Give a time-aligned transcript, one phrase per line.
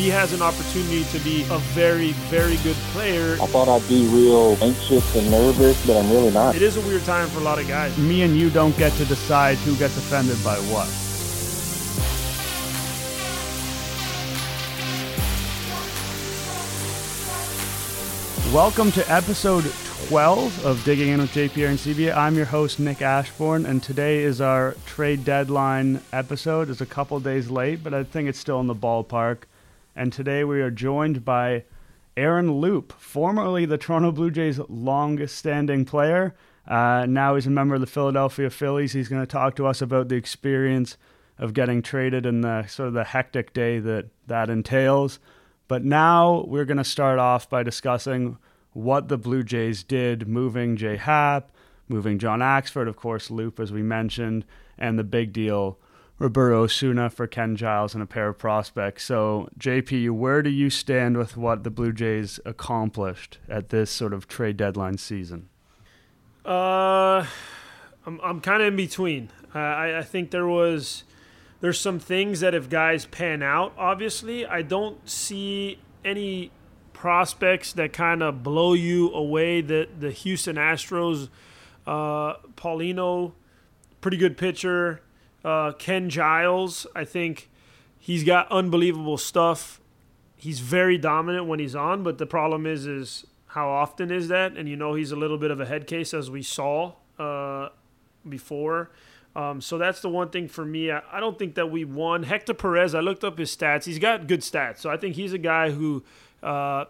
[0.00, 3.34] he has an opportunity to be a very, very good player.
[3.34, 6.56] I thought I'd be real anxious and nervous, but I'm really not.
[6.56, 7.98] It is a weird time for a lot of guys.
[7.98, 10.88] Me and you don't get to decide who gets offended by what.
[18.54, 19.70] Welcome to episode
[20.08, 22.16] 12 of Digging In with JPR and CBA.
[22.16, 26.70] I'm your host, Nick Ashbourne, and today is our trade deadline episode.
[26.70, 29.40] It's a couple days late, but I think it's still in the ballpark.
[29.94, 31.64] And today we are joined by
[32.16, 36.34] Aaron Loup, formerly the Toronto Blue Jays' longest standing player.
[36.66, 38.92] Uh, now he's a member of the Philadelphia Phillies.
[38.92, 40.96] He's going to talk to us about the experience
[41.38, 45.18] of getting traded and the sort of the hectic day that that entails.
[45.66, 48.38] But now we're going to start off by discussing
[48.72, 51.50] what the Blue Jays did, moving Jay Happ,
[51.88, 54.44] moving John Axford, of course, Loup, as we mentioned,
[54.78, 55.78] and the big deal,
[56.20, 59.04] Roberto Osuna for Ken Giles and a pair of prospects.
[59.04, 64.12] So, JP, where do you stand with what the Blue Jays accomplished at this sort
[64.12, 65.48] of trade deadline season?
[66.44, 67.24] Uh,
[68.06, 69.30] I'm, I'm kind of in between.
[69.54, 71.04] Uh, I, I think there was
[71.62, 76.50] there's some things that if guys pan out, obviously, I don't see any
[76.92, 79.62] prospects that kind of blow you away.
[79.62, 81.30] The the Houston Astros,
[81.86, 83.32] uh, Paulino,
[84.02, 85.00] pretty good pitcher.
[85.44, 87.48] Uh, Ken Giles, I think
[87.98, 89.80] he's got unbelievable stuff.
[90.36, 94.56] He's very dominant when he's on, but the problem is is how often is that?
[94.56, 97.68] And you know he's a little bit of a head case as we saw uh,
[98.28, 98.90] before.
[99.34, 100.90] Um, so that's the one thing for me.
[100.90, 102.24] I, I, don't think that we won.
[102.24, 103.84] Hector Perez, I looked up his stats.
[103.84, 104.78] He's got good stats.
[104.78, 106.02] So I think he's a guy who
[106.42, 106.86] uh,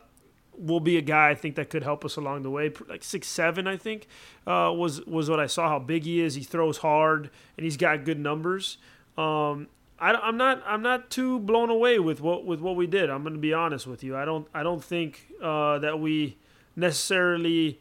[0.60, 2.72] will be a guy I think that could help us along the way.
[2.88, 4.06] Like six seven, I think
[4.46, 5.68] uh, was was what I saw.
[5.68, 6.34] How big he is.
[6.34, 8.78] He throws hard and he's got good numbers.
[9.16, 13.10] Um, I, am not I'm not too blown away with what with what we did.
[13.10, 14.16] I'm going to be honest with you.
[14.16, 16.36] I don't I don't think uh, that we
[16.76, 17.80] necessarily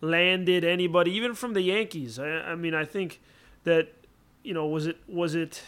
[0.00, 2.18] landed anybody, even from the Yankees.
[2.18, 3.20] I, I mean, I think
[3.64, 3.92] that
[4.42, 5.62] you know, was it was it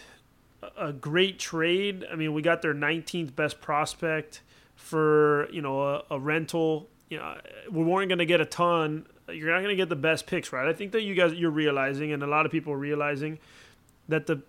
[0.79, 2.07] a great trade?
[2.11, 4.41] I mean, we got their 19th best prospect
[4.81, 6.89] for you know a, a rental.
[7.09, 9.07] You know, we weren't going to get a ton.
[9.29, 10.67] You're not going to get the best picks, right?
[10.67, 13.39] I think that you guys you're realizing, and a lot of people are realizing
[14.09, 14.43] that the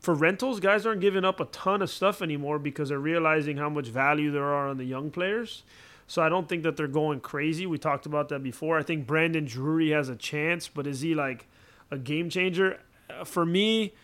[0.00, 3.70] for rentals, guys aren't giving up a ton of stuff anymore because they're realizing how
[3.70, 5.62] much value there are on the young players.
[6.06, 7.66] So I don't think that they're going crazy.
[7.66, 8.78] We talked about that before.
[8.78, 11.46] I think Brandon Drury has a chance, but is he like
[11.90, 12.80] a game changer?
[13.08, 13.94] Uh, for me,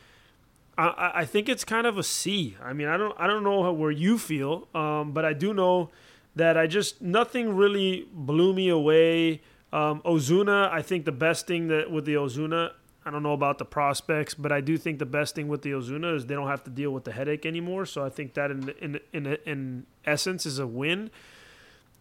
[0.81, 2.57] I, I think it's kind of a C.
[2.63, 5.53] I mean, I don't I don't know how, where you feel, um, but I do
[5.53, 5.91] know
[6.37, 9.43] that I just nothing really blew me away.
[9.73, 12.73] Um, Osuna, I think the best thing that with the Osuna,
[13.05, 15.75] I don't know about the prospects, but I do think the best thing with the
[15.75, 17.87] Osuna is they don't have to deal with the headache anymore.
[17.87, 21.11] So I think that in in in in essence is a win.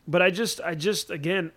[0.08, 1.52] But I just I just again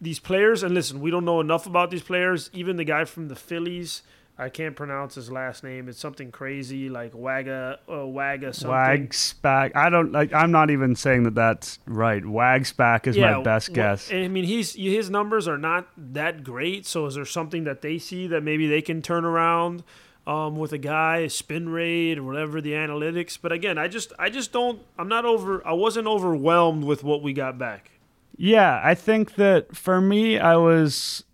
[0.00, 2.50] these players and listen, we don't know enough about these players.
[2.52, 4.02] Even the guy from the Phillies
[4.38, 5.88] I can't pronounce his last name.
[5.88, 9.08] It's something crazy like Waga, uh, Waga something.
[9.08, 9.74] Waguespack.
[9.74, 10.32] I don't like.
[10.34, 12.22] I'm not even saying that that's right.
[12.22, 14.12] Waguespack is yeah, my best guess.
[14.12, 16.84] I mean, he's his numbers are not that great.
[16.84, 19.82] So is there something that they see that maybe they can turn around
[20.26, 23.38] um, with a guy, spin rate or whatever the analytics?
[23.40, 24.82] But again, I just I just don't.
[24.98, 25.66] I'm not over.
[25.66, 27.90] I wasn't overwhelmed with what we got back.
[28.36, 31.24] Yeah, I think that for me, I was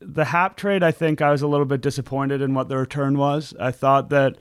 [0.00, 3.18] the Happ trade, I think I was a little bit disappointed in what the return
[3.18, 3.54] was.
[3.58, 4.36] I thought that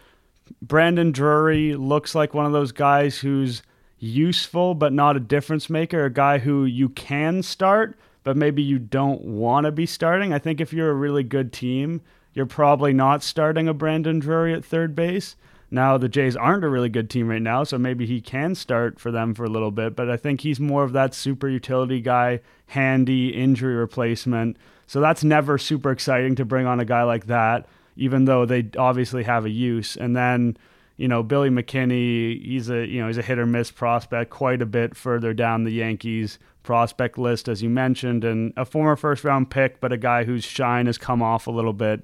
[0.61, 3.63] Brandon Drury looks like one of those guys who's
[3.99, 8.77] useful but not a difference maker, a guy who you can start, but maybe you
[8.77, 10.33] don't want to be starting.
[10.33, 12.01] I think if you're a really good team,
[12.33, 15.35] you're probably not starting a Brandon Drury at third base.
[15.69, 18.99] Now, the Jays aren't a really good team right now, so maybe he can start
[18.99, 21.99] for them for a little bit, but I think he's more of that super utility
[21.99, 24.55] guy, handy injury replacement
[24.87, 27.67] so that's never super exciting to bring on a guy like that,
[27.97, 29.97] even though they obviously have a use.
[29.97, 30.57] And then,
[30.95, 34.61] you know, Billy McKinney, he's a you know he's a hit or miss prospect, quite
[34.61, 39.23] a bit further down the Yankees prospect list, as you mentioned, and a former first
[39.23, 42.03] round pick, but a guy whose shine has come off a little bit.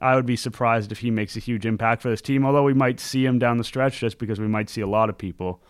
[0.00, 2.72] I would be surprised if he makes a huge impact for this team, although we
[2.72, 5.60] might see him down the stretch just because we might see a lot of people.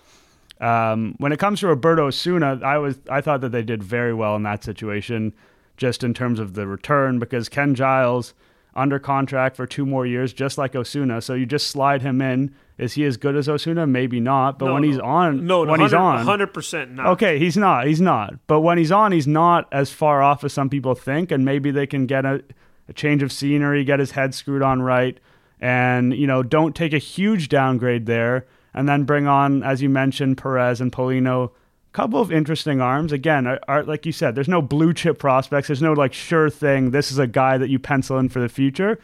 [0.61, 4.13] Um, when it comes to Roberto Osuna, I was I thought that they did very
[4.13, 5.33] well in that situation
[5.81, 8.35] just in terms of the return because Ken Giles
[8.77, 11.21] under contract for two more years, just like Osuna.
[11.23, 12.55] So you just slide him in.
[12.79, 13.87] Is he as good as Osuna?
[13.87, 14.59] Maybe not.
[14.59, 17.07] But no, when he's on, no, when he's on, hundred percent not.
[17.15, 17.87] Okay, he's not.
[17.87, 18.35] He's not.
[18.47, 21.33] But when he's on, he's not as far off as some people think.
[21.33, 22.45] And maybe they can get a,
[22.89, 25.19] a change of scenery, get his head screwed on right,
[25.61, 28.47] and you know, don't take a huge downgrade there.
[28.73, 31.51] and then bring on, as you mentioned, Perez and Paulino.
[31.93, 33.11] Couple of interesting arms.
[33.11, 35.67] Again, are, are, like you said, there's no blue chip prospects.
[35.67, 36.93] There's no like sure thing.
[36.93, 39.01] This is a guy that you pencil in for the future.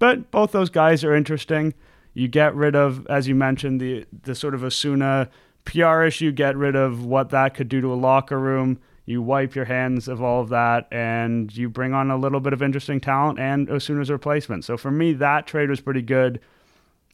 [0.00, 1.74] But both those guys are interesting.
[2.12, 5.28] You get rid of, as you mentioned, the the sort of Osuna
[5.64, 6.32] PR issue.
[6.32, 8.80] Get rid of what that could do to a locker room.
[9.06, 12.52] You wipe your hands of all of that, and you bring on a little bit
[12.52, 14.64] of interesting talent and Osuna's replacement.
[14.64, 16.40] So for me, that trade was pretty good.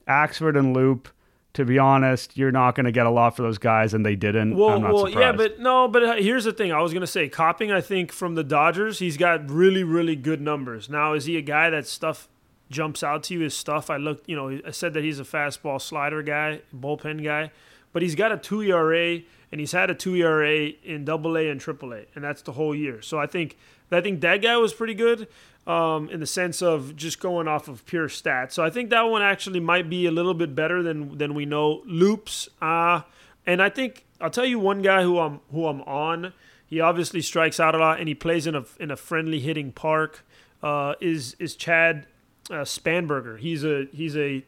[0.08, 1.08] Axford and Loup
[1.55, 4.14] to be honest, you're not going to get a lot for those guys, and they
[4.14, 4.56] didn't.
[4.56, 5.19] Well, well, surprised.
[5.19, 6.73] yeah, but no, but uh, here's the thing.
[6.73, 10.17] I was going to say, Copping, I think from the Dodgers, he's got really, really
[10.17, 10.88] good numbers.
[10.88, 12.29] Now, is he a guy that stuff
[12.70, 13.41] jumps out to you?
[13.41, 13.91] His stuff.
[13.91, 17.50] I looked, you know, I said that he's a fastball slider guy, bullpen guy,
[17.93, 19.20] but he's got a two ERA,
[19.50, 22.52] and he's had a two ERA in Double A and Triple A, and that's the
[22.52, 23.02] whole year.
[23.02, 23.56] So I think
[23.91, 25.26] I think that guy was pretty good
[25.67, 28.53] um, in the sense of just going off of pure stats.
[28.53, 31.47] So I think that one actually might be a little bit better than than we
[31.47, 31.83] know.
[31.85, 33.03] Loops, uh,
[33.47, 36.33] and I think I'll tell you one guy who I'm who I'm on.
[36.67, 39.73] He obviously strikes out a lot, and he plays in a in a friendly hitting
[39.73, 40.25] park.
[40.62, 42.07] Uh, is is Chad
[42.51, 43.39] uh, Spanberger?
[43.39, 44.45] He's a he's a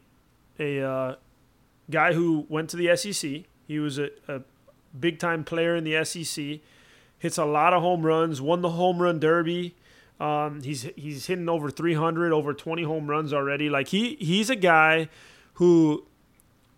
[0.59, 1.15] a uh,
[1.89, 3.43] guy who went to the SEC.
[3.67, 4.41] He was a, a
[4.97, 6.59] big time player in the SEC.
[7.19, 8.41] Hits a lot of home runs.
[8.41, 9.75] Won the home run derby.
[10.23, 13.69] Um, he's he's hitting over 300, over 20 home runs already.
[13.69, 15.09] Like he he's a guy
[15.55, 16.05] who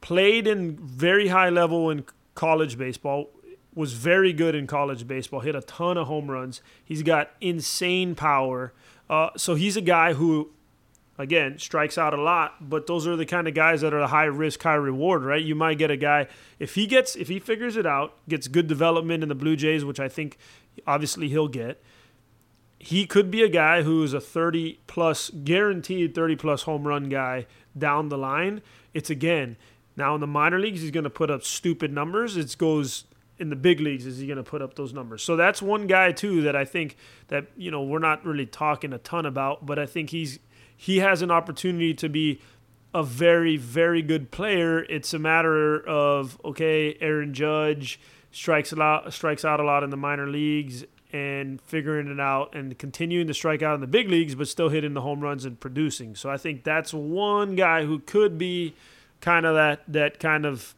[0.01, 3.29] played in very high level in college baseball,
[3.75, 6.63] was very good in college baseball, hit a ton of home runs.
[6.83, 8.73] He's got insane power.
[9.07, 10.51] Uh, so he's a guy who,
[11.19, 12.67] again, strikes out a lot.
[12.67, 15.43] But those are the kind of guys that are the high risk, high reward, right?
[15.43, 18.65] You might get a guy if he gets if he figures it out, gets good
[18.65, 20.39] development in the Blue Jays, which I think
[20.87, 21.79] obviously he'll get
[22.85, 27.47] he could be a guy who's a 30 plus guaranteed 30 plus home run guy
[27.75, 28.61] down the line.
[28.93, 29.57] It's again
[29.97, 32.37] now in the minor leagues he's going to put up stupid numbers.
[32.37, 33.05] It goes
[33.39, 35.23] in the big leagues is he going to put up those numbers.
[35.23, 36.95] So that's one guy too that I think
[37.29, 40.37] that you know we're not really talking a ton about, but I think he's
[40.77, 42.39] he has an opportunity to be
[42.93, 44.83] a very very good player.
[44.83, 47.99] It's a matter of okay, Aaron Judge
[48.31, 52.53] strikes a lot strikes out a lot in the minor leagues and figuring it out
[52.53, 55.45] and continuing to strike out in the big leagues, but still hitting the home runs
[55.45, 56.13] and producing.
[56.13, 58.75] So I think that's one guy who could be
[59.21, 60.75] kind of that that kind of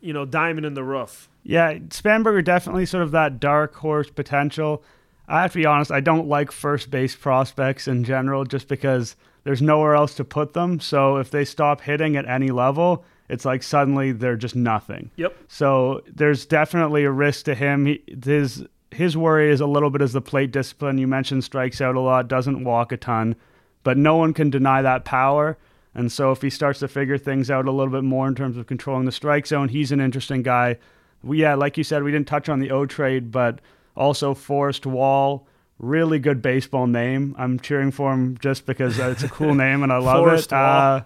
[0.00, 1.28] you know diamond in the rough.
[1.42, 4.82] Yeah, Spanberger definitely sort of that dark horse potential.
[5.28, 9.14] I have to be honest, I don't like first base prospects in general just because
[9.44, 10.80] there's nowhere else to put them.
[10.80, 15.10] So if they stop hitting at any level, it's like suddenly they're just nothing.
[15.16, 15.36] Yep.
[15.48, 17.86] So there's definitely a risk to him.
[17.86, 20.98] He, his his worry is a little bit as the plate discipline.
[20.98, 23.36] You mentioned strikes out a lot, doesn't walk a ton,
[23.82, 25.58] but no one can deny that power.
[25.94, 28.56] And so if he starts to figure things out a little bit more in terms
[28.56, 30.76] of controlling the strike zone, he's an interesting guy.
[31.22, 33.60] We, yeah, like you said, we didn't touch on the O trade, but
[33.96, 35.46] also Forrest Wall,
[35.78, 37.34] really good baseball name.
[37.38, 40.54] I'm cheering for him just because it's a cool name and I love Forrest it.
[40.54, 40.96] Wall.
[40.96, 41.02] Uh,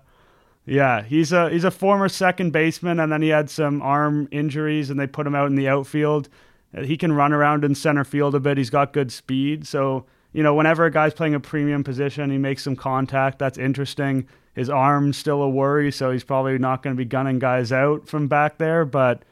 [0.67, 4.91] yeah, he's a he's a former second baseman, and then he had some arm injuries,
[4.91, 6.29] and they put him out in the outfield.
[6.77, 8.59] Uh, he can run around in center field a bit.
[8.59, 9.67] He's got good speed.
[9.67, 13.39] So, you know, whenever a guy's playing a premium position, he makes some contact.
[13.39, 14.27] That's interesting.
[14.55, 18.09] His arm's still a worry, so he's probably not going to be gunning guys out
[18.09, 18.85] from back there.
[18.85, 19.23] But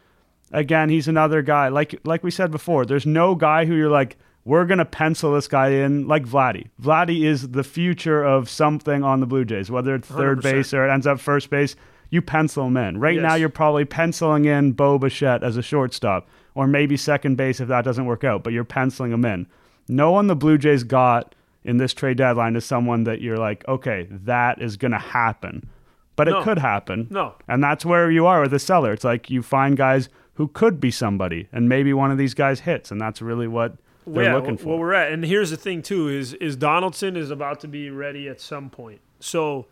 [0.53, 1.69] again, he's another guy.
[1.69, 5.35] Like like we said before, there's no guy who you're like, we're going to pencil
[5.35, 6.69] this guy in like Vladdy.
[6.81, 10.43] Vladdy is the future of something on the Blue Jays, whether it's third 100%.
[10.43, 11.77] base or it ends up first base.
[12.11, 12.99] You pencil him in.
[12.99, 13.23] Right yes.
[13.23, 16.27] now, you're probably penciling in Bo Bichette as a shortstop
[16.59, 19.47] or maybe second base if that doesn't work out, but you're penciling them in.
[19.87, 23.67] No one the Blue Jays got in this trade deadline is someone that you're like,
[23.69, 25.69] okay, that is going to happen.
[26.17, 26.41] But no.
[26.41, 27.07] it could happen.
[27.11, 27.37] No.
[27.47, 28.93] And that's where you are with the seller.
[28.93, 32.59] It's like you find guys who could be somebody, and maybe one of these guys
[32.59, 34.71] hits, and that's really what they're yeah, looking for.
[34.71, 37.89] Well, we're at, and here's the thing too: is is Donaldson is about to be
[37.91, 39.01] ready at some point.
[39.21, 39.67] So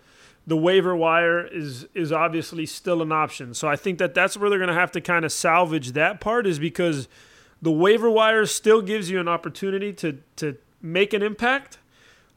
[0.47, 3.53] the waiver wire is is obviously still an option.
[3.55, 6.21] So I think that that's where they're going to have to kind of salvage that
[6.21, 7.09] part is because
[7.61, 11.79] the waiver wire still gives you an opportunity to to make an impact.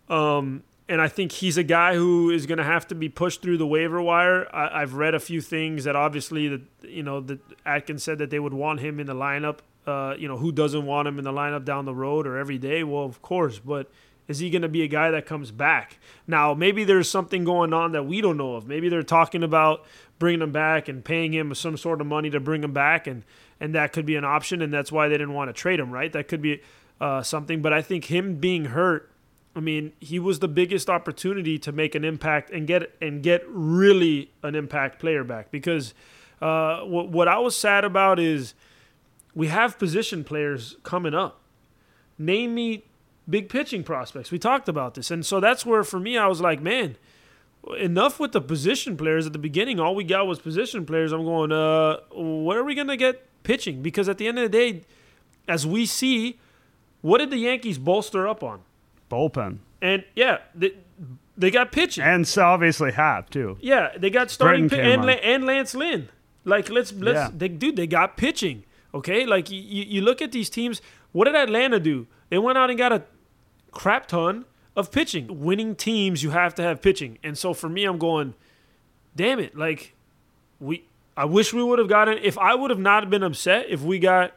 [0.09, 3.43] Um, and I think he's a guy who is going to have to be pushed
[3.43, 4.47] through the waiver wire.
[4.51, 8.31] I, have read a few things that obviously that you know that Atkins said that
[8.31, 9.59] they would want him in the lineup.
[9.85, 12.57] Uh, you know who doesn't want him in the lineup down the road or every
[12.57, 12.83] day?
[12.83, 13.91] Well, of course, but
[14.29, 15.97] is he going to be a guy that comes back?
[16.27, 18.67] Now, maybe there's something going on that we don't know of.
[18.67, 19.83] Maybe they're talking about
[20.19, 23.25] bringing him back and paying him some sort of money to bring him back, and
[23.59, 25.91] and that could be an option, and that's why they didn't want to trade him,
[25.91, 26.13] right?
[26.13, 26.61] That could be
[27.01, 27.63] uh, something.
[27.63, 29.11] But I think him being hurt,
[29.55, 33.43] I mean, he was the biggest opportunity to make an impact and get and get
[33.47, 35.93] really an impact player back because.
[36.41, 38.53] Uh, what what I was sad about is
[39.35, 41.41] we have position players coming up.
[42.17, 42.85] Name me
[43.29, 44.31] big pitching prospects.
[44.31, 46.95] We talked about this, and so that's where for me I was like, man,
[47.77, 49.79] enough with the position players at the beginning.
[49.79, 51.11] All we got was position players.
[51.11, 53.81] I'm going, uh, where are we gonna get pitching?
[53.81, 54.81] Because at the end of the day,
[55.47, 56.39] as we see,
[57.01, 58.61] what did the Yankees bolster up on?
[59.09, 59.59] Bullpen.
[59.81, 60.73] And yeah, they,
[61.37, 62.03] they got pitching.
[62.03, 63.57] And so obviously Happ too.
[63.61, 66.09] Yeah, they got starting Britton pi- came and, and Lance Lynn.
[66.45, 67.29] Like let's let's Yeah.
[67.35, 68.63] they, dude, they got pitching.
[68.93, 70.81] Okay, like you you look at these teams.
[71.11, 72.07] What did Atlanta do?
[72.29, 73.03] They went out and got a
[73.71, 74.45] crap ton
[74.75, 75.41] of pitching.
[75.43, 77.17] Winning teams, you have to have pitching.
[77.23, 78.33] And so for me, I'm going,
[79.15, 79.95] damn it, like
[80.59, 80.85] we.
[81.17, 82.17] I wish we would have gotten.
[82.19, 84.31] If I would have not been upset if we got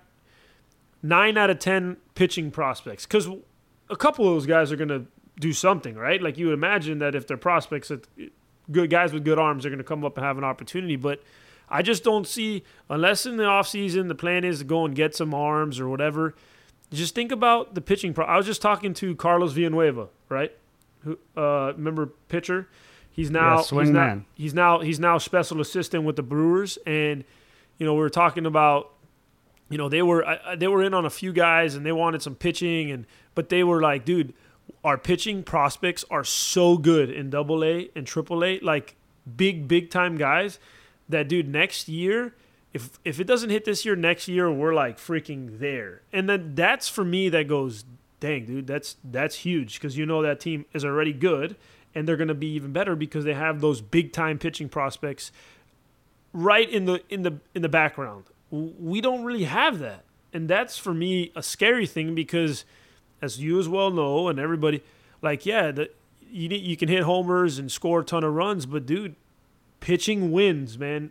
[1.00, 3.28] nine out of ten pitching prospects, because
[3.88, 5.04] a couple of those guys are gonna
[5.38, 6.20] do something, right?
[6.20, 8.06] Like you would imagine that if they're prospects, that
[8.70, 11.22] good guys with good arms are gonna come up and have an opportunity, but.
[11.74, 15.16] I just don't see unless in the offseason the plan is to go and get
[15.16, 16.34] some arms or whatever.
[16.92, 18.12] Just think about the pitching.
[18.14, 20.52] Pro- I was just talking to Carlos Villanueva, right?
[21.04, 22.68] Who uh, remember pitcher?
[23.10, 24.24] He's now Yeah, swing he's now, man.
[24.34, 27.24] he's now he's now special assistant with the Brewers, and
[27.78, 28.90] you know we were talking about
[29.68, 30.24] you know they were
[30.56, 33.64] they were in on a few guys and they wanted some pitching and but they
[33.64, 34.34] were like dude
[34.84, 38.96] our pitching prospects are so good in double a and triple a like
[39.36, 40.58] big big time guys
[41.08, 42.34] that dude next year
[42.72, 46.54] if if it doesn't hit this year next year we're like freaking there and then
[46.54, 47.84] that's for me that goes
[48.20, 51.56] dang dude that's that's huge because you know that team is already good
[51.94, 55.30] and they're going to be even better because they have those big time pitching prospects
[56.32, 58.24] right in the in the in the background.
[58.50, 62.64] We don't really have that, and that's for me a scary thing because,
[63.20, 64.82] as you as well know, and everybody,
[65.20, 65.90] like yeah, the,
[66.30, 69.16] you you can hit homers and score a ton of runs, but dude,
[69.80, 71.10] pitching wins, man.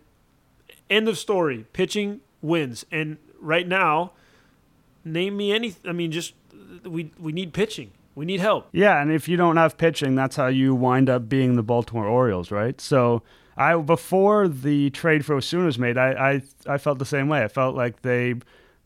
[0.91, 1.65] End of story.
[1.73, 4.11] Pitching wins, and right now,
[5.05, 5.73] name me any.
[5.85, 6.33] I mean, just
[6.83, 7.91] we we need pitching.
[8.13, 8.67] We need help.
[8.73, 12.05] Yeah, and if you don't have pitching, that's how you wind up being the Baltimore
[12.05, 12.79] Orioles, right?
[12.81, 13.23] So
[13.55, 17.43] I before the trade for Osuna was made, I, I I felt the same way.
[17.43, 18.35] I felt like they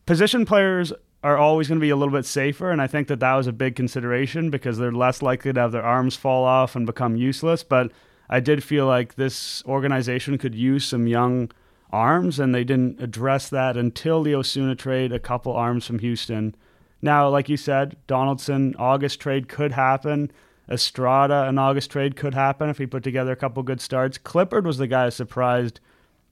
[0.06, 0.92] position players
[1.24, 3.48] are always going to be a little bit safer, and I think that that was
[3.48, 7.16] a big consideration because they're less likely to have their arms fall off and become
[7.16, 7.64] useless.
[7.64, 7.90] But
[8.30, 11.50] I did feel like this organization could use some young
[11.96, 15.12] arms, and they didn't address that until the Osuna trade.
[15.12, 16.54] A couple arms from Houston.
[17.00, 20.30] Now, like you said, Donaldson August trade could happen.
[20.68, 24.18] Estrada an August trade could happen if he put together a couple good starts.
[24.18, 25.80] Clippard was the guy surprised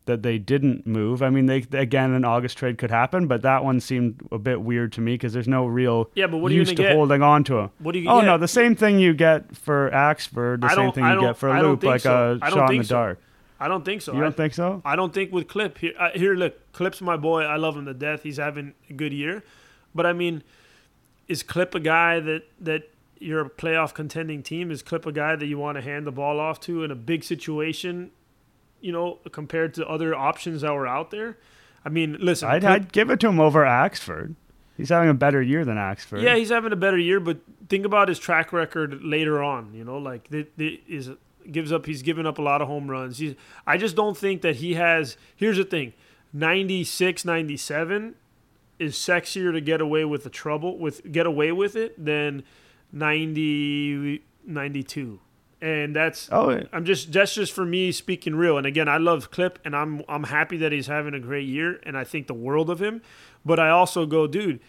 [0.06, 1.22] that they didn't move.
[1.22, 4.60] I mean, they again an August trade could happen, but that one seemed a bit
[4.60, 6.94] weird to me because there's no real Yeah, but what are you gonna get?
[6.94, 7.70] holding on to him.
[7.78, 8.10] What do you?
[8.10, 8.26] Oh yeah.
[8.26, 11.82] no, the same thing you get for Axford, the same thing you get for Loup,
[11.82, 12.12] like so.
[12.42, 12.94] Uh, a don't shot in the so.
[12.94, 13.20] dark.
[13.64, 14.12] I don't think so.
[14.12, 14.82] You I- don't think so?
[14.84, 15.94] I don't think with Clip here.
[15.98, 17.42] Uh, here, look, Clip's my boy.
[17.44, 18.22] I love him to death.
[18.22, 19.42] He's having a good year,
[19.94, 20.42] but I mean,
[21.28, 24.70] is Clip a guy that that you're a playoff contending team?
[24.70, 26.94] Is Clip a guy that you want to hand the ball off to in a
[26.94, 28.10] big situation?
[28.82, 31.38] You know, compared to other options that were out there.
[31.86, 34.34] I mean, listen, I'd, Clip- I'd give it to him over Axford.
[34.76, 36.20] He's having a better year than Axford.
[36.22, 39.72] yeah, he's having a better year, but think about his track record later on.
[39.72, 41.10] You know, like the, the, is
[41.52, 41.86] gives up.
[41.86, 43.18] He's given up a lot of home runs.
[43.18, 43.34] He's,
[43.66, 45.16] I just don't think that he has.
[45.36, 45.92] Here's the thing:
[46.32, 48.14] 96, 97
[48.78, 52.42] is sexier to get away with the trouble with get away with it than
[52.92, 55.20] 90, 92.
[55.60, 56.64] And that's Oh, yeah.
[56.72, 58.58] I'm just that's just for me speaking real.
[58.58, 61.80] And again, I love Clip, and I'm I'm happy that he's having a great year,
[61.84, 63.00] and I think the world of him.
[63.44, 64.60] But I also go, dude.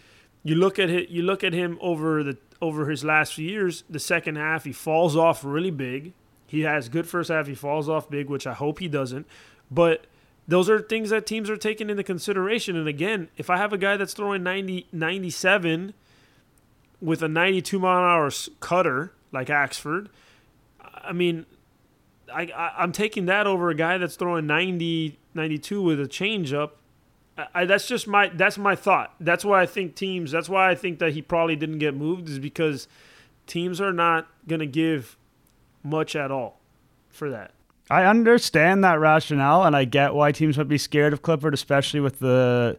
[0.42, 1.08] You look at it.
[1.08, 3.84] You look at him over the over his last few years.
[3.90, 6.12] The second half, he falls off really big.
[6.46, 7.46] He has good first half.
[7.46, 9.26] He falls off big, which I hope he doesn't.
[9.70, 10.06] But
[10.46, 12.76] those are things that teams are taking into consideration.
[12.76, 15.92] And again, if I have a guy that's throwing 90, 97
[17.00, 20.08] with a 92 mile an hour cutter like Axford,
[20.94, 21.46] I mean,
[22.32, 26.70] I, I, I'm taking that over a guy that's throwing 90, 92 with a changeup.
[27.54, 29.14] I, that's just my that's my thought.
[29.20, 30.30] That's why I think teams.
[30.30, 32.88] That's why I think that he probably didn't get moved is because
[33.46, 35.18] teams are not going to give
[35.86, 36.60] much at all
[37.08, 37.52] for that.
[37.88, 42.00] I understand that rationale, and I get why teams might be scared of Clippard, especially
[42.00, 42.78] with the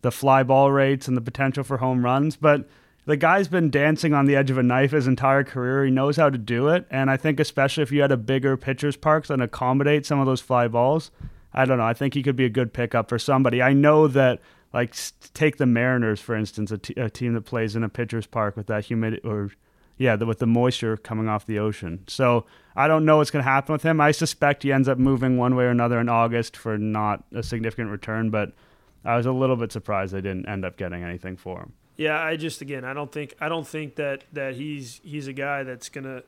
[0.00, 2.36] the fly ball rates and the potential for home runs.
[2.36, 2.68] But
[3.04, 5.84] the guy's been dancing on the edge of a knife his entire career.
[5.84, 8.56] He knows how to do it, and I think especially if you had a bigger
[8.56, 11.10] pitcher's park that accommodate some of those fly balls,
[11.54, 11.84] I don't know.
[11.84, 13.62] I think he could be a good pickup for somebody.
[13.62, 14.40] I know that.
[14.70, 14.94] Like
[15.32, 18.54] take the Mariners for instance, a, t- a team that plays in a pitcher's park
[18.54, 19.50] with that humidity or
[19.98, 22.04] yeah, the, with the moisture coming off the ocean.
[22.06, 24.00] So I don't know what's going to happen with him.
[24.00, 27.42] I suspect he ends up moving one way or another in August for not a
[27.42, 28.52] significant return, but
[29.04, 31.72] I was a little bit surprised they didn't end up getting anything for him.
[31.96, 35.32] Yeah, I just again, I don't think I don't think that that he's he's a
[35.32, 36.22] guy that's gonna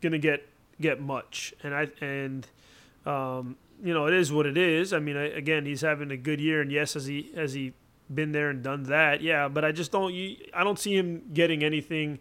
[0.00, 0.46] gonna get
[0.80, 2.46] get much, and I and
[3.04, 4.92] um, you know it is what it is.
[4.92, 7.72] I mean, I, again, he's having a good year, and yes, as he has he
[8.12, 9.20] been there and done that?
[9.20, 10.14] Yeah, but I just don't
[10.54, 12.18] I don't see him getting anything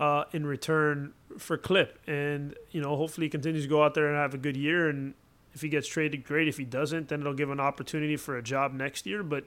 [0.00, 4.08] uh, in return for Clip, and you know hopefully he continues to go out there
[4.08, 5.14] and have a good year, and
[5.54, 6.48] if he gets traded, great.
[6.48, 9.44] If he doesn't, then it'll give an opportunity for a job next year, but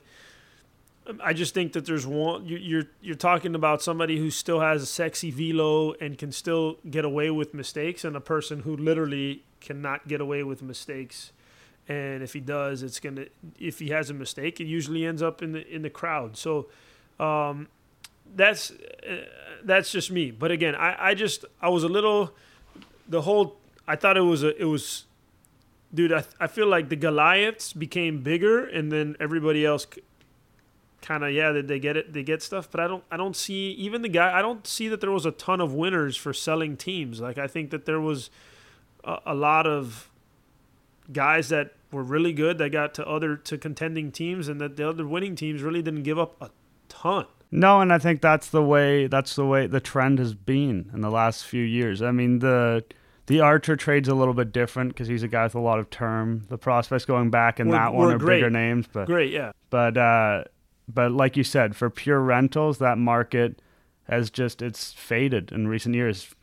[1.23, 2.45] I just think that there's one.
[2.45, 7.05] You're you're talking about somebody who still has a sexy velo and can still get
[7.05, 11.31] away with mistakes, and a person who literally cannot get away with mistakes.
[11.87, 13.25] And if he does, it's gonna.
[13.57, 16.35] If he has a mistake, it usually ends up in the in the crowd.
[16.35, 16.67] So,
[17.19, 17.69] um,
[18.35, 19.25] that's uh,
[19.63, 20.31] that's just me.
[20.31, 22.33] But again, I I just I was a little.
[23.09, 23.57] The whole
[23.87, 25.05] I thought it was a it was
[25.93, 29.87] dude, I, I feel like the Goliaths became bigger, and then everybody else
[31.01, 33.69] kind of yeah they get it they get stuff but i don't i don't see
[33.73, 36.75] even the guy i don't see that there was a ton of winners for selling
[36.75, 38.31] teams like i think that there was
[39.03, 40.09] a, a lot of
[41.13, 44.89] guys that were really good that got to other to contending teams and that the
[44.89, 46.49] other winning teams really didn't give up a
[46.89, 50.89] ton no and i think that's the way that's the way the trend has been
[50.93, 52.83] in the last few years i mean the
[53.27, 55.89] the Archer trade's a little bit different because he's a guy with a lot of
[55.89, 56.45] term.
[56.47, 58.37] The prospects going back in We're- that one we're great.
[58.37, 60.45] bigger names, but great yeah but uh,
[60.87, 63.61] but like you said, for pure rentals, that market
[64.03, 66.33] has just it's faded in recent years.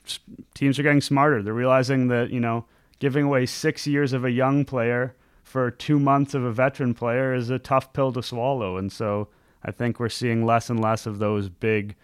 [0.55, 1.43] Teams are getting smarter.
[1.43, 2.67] They're realizing that you know
[2.99, 7.33] giving away six years of a young player for two months of a veteran player
[7.35, 9.29] is a tough pill to swallow, and so
[9.65, 11.95] I think we're seeing less and less of those big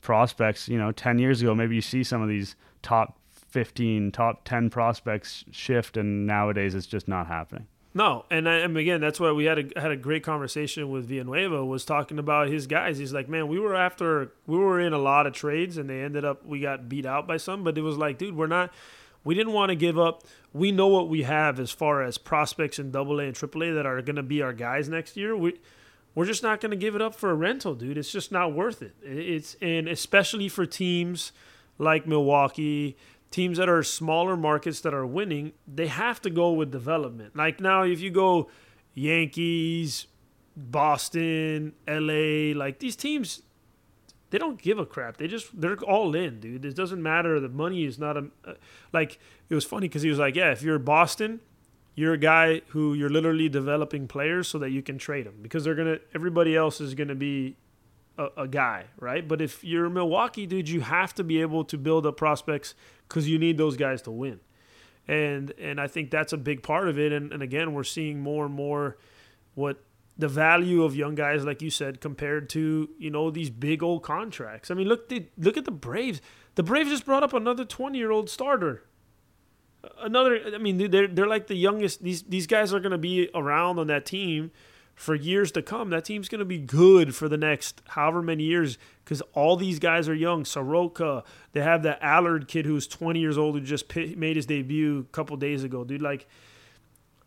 [0.00, 0.68] prospects.
[0.68, 4.70] You know, ten years ago, maybe you see some of these top 15, top 10
[4.70, 7.66] prospects shift, and nowadays it's just not happening.
[7.94, 11.06] No, and, I, and again, that's why we had a had a great conversation with
[11.08, 11.64] Villanueva.
[11.64, 12.98] Was talking about his guys.
[12.98, 16.02] He's like, man, we were after we were in a lot of trades, and they
[16.02, 17.64] ended up we got beat out by some.
[17.64, 18.72] But it was like, dude, we're not.
[19.24, 20.22] We didn't want to give up.
[20.52, 23.72] We know what we have as far as prospects in Double A and Triple A
[23.72, 25.36] that are going to be our guys next year.
[25.36, 25.58] We
[26.14, 27.96] we're just not going to give it up for a rental, dude.
[27.96, 28.94] It's just not worth it.
[29.02, 31.32] It's and especially for teams
[31.78, 32.96] like Milwaukee,
[33.30, 37.36] teams that are smaller markets that are winning, they have to go with development.
[37.36, 38.50] Like now, if you go
[38.94, 40.06] Yankees,
[40.56, 43.42] Boston, LA, like these teams,
[44.30, 45.16] they don't give a crap.
[45.16, 46.64] They just they're all in, dude.
[46.64, 47.40] It doesn't matter.
[47.40, 48.54] The money is not a uh,
[48.92, 49.18] like.
[49.48, 51.40] It was funny because he was like, yeah, if you're Boston,
[51.98, 55.64] you're a guy who you're literally developing players so that you can trade them because
[55.64, 55.98] they're gonna.
[56.14, 57.56] Everybody else is gonna be
[58.16, 59.26] a, a guy, right?
[59.26, 62.76] But if you're Milwaukee, dude, you have to be able to build up prospects
[63.08, 64.38] because you need those guys to win.
[65.08, 67.12] And and I think that's a big part of it.
[67.12, 68.96] And, and again, we're seeing more and more
[69.56, 69.82] what
[70.16, 74.04] the value of young guys, like you said, compared to you know these big old
[74.04, 74.70] contracts.
[74.70, 76.20] I mean, look the, look at the Braves.
[76.54, 78.84] The Braves just brought up another twenty year old starter.
[80.00, 82.02] Another, I mean, they're they're like the youngest.
[82.02, 84.50] These these guys are going to be around on that team
[84.98, 85.90] for years to come.
[85.90, 89.78] That team's going to be good for the next however many years because all these
[89.78, 90.44] guys are young.
[90.44, 95.06] Soroka, they have that Allard kid who's 20 years old who just made his debut
[95.08, 96.02] a couple days ago, dude.
[96.02, 96.26] Like,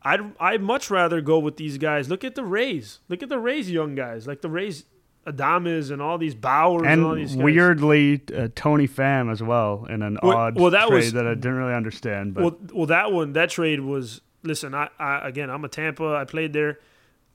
[0.04, 2.10] I'd I'd much rather go with these guys.
[2.10, 3.00] Look at the Rays.
[3.08, 4.84] Look at the Rays young guys, like the Rays
[5.28, 7.44] Adames and all these Bauers and, all these guys.
[7.44, 11.28] weirdly, uh, Tommy Pham as well in an Well- odd well, that trade was- that
[11.28, 12.34] I didn't really understand.
[12.34, 14.22] But Well, well, that one, that trade was.
[14.44, 16.16] Listen, I, I again, I'm a Tampa.
[16.16, 16.80] I played there.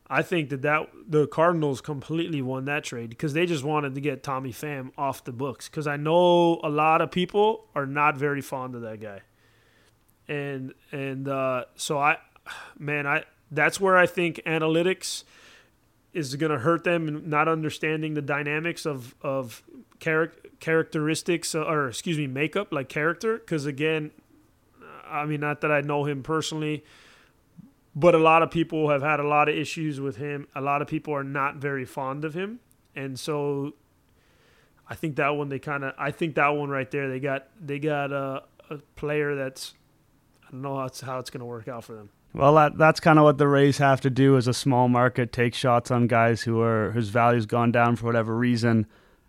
[0.08, 4.00] I think that that the Cardinals completely won that trade because they just wanted to
[4.00, 5.68] get Tommy Pham off the books.
[5.68, 9.20] Because I know a lot of people are not very fond of that guy,
[10.28, 12.18] and and uh, so I,
[12.78, 15.22] man, I that's where I think analytics
[16.16, 19.62] is going to hurt them in not understanding the dynamics of of
[19.98, 24.10] charac- characteristics uh, or excuse me makeup like character because again
[25.06, 26.84] I mean not that I know him personally
[27.96, 30.46] but a lot of people have had a lot of issues with him.
[30.54, 32.60] A lot of people are not very fond of him.
[32.94, 33.72] And so
[34.86, 37.48] I think that one they kind of I think that one right there they got
[37.58, 39.74] they got a, a player that's
[40.46, 42.76] I don't know how it's, how it's going to work out for them well, that
[42.76, 45.32] that's kind of what the Rays have to do as a small market.
[45.32, 48.86] Take shots on guys who are whose value's gone down for whatever reason.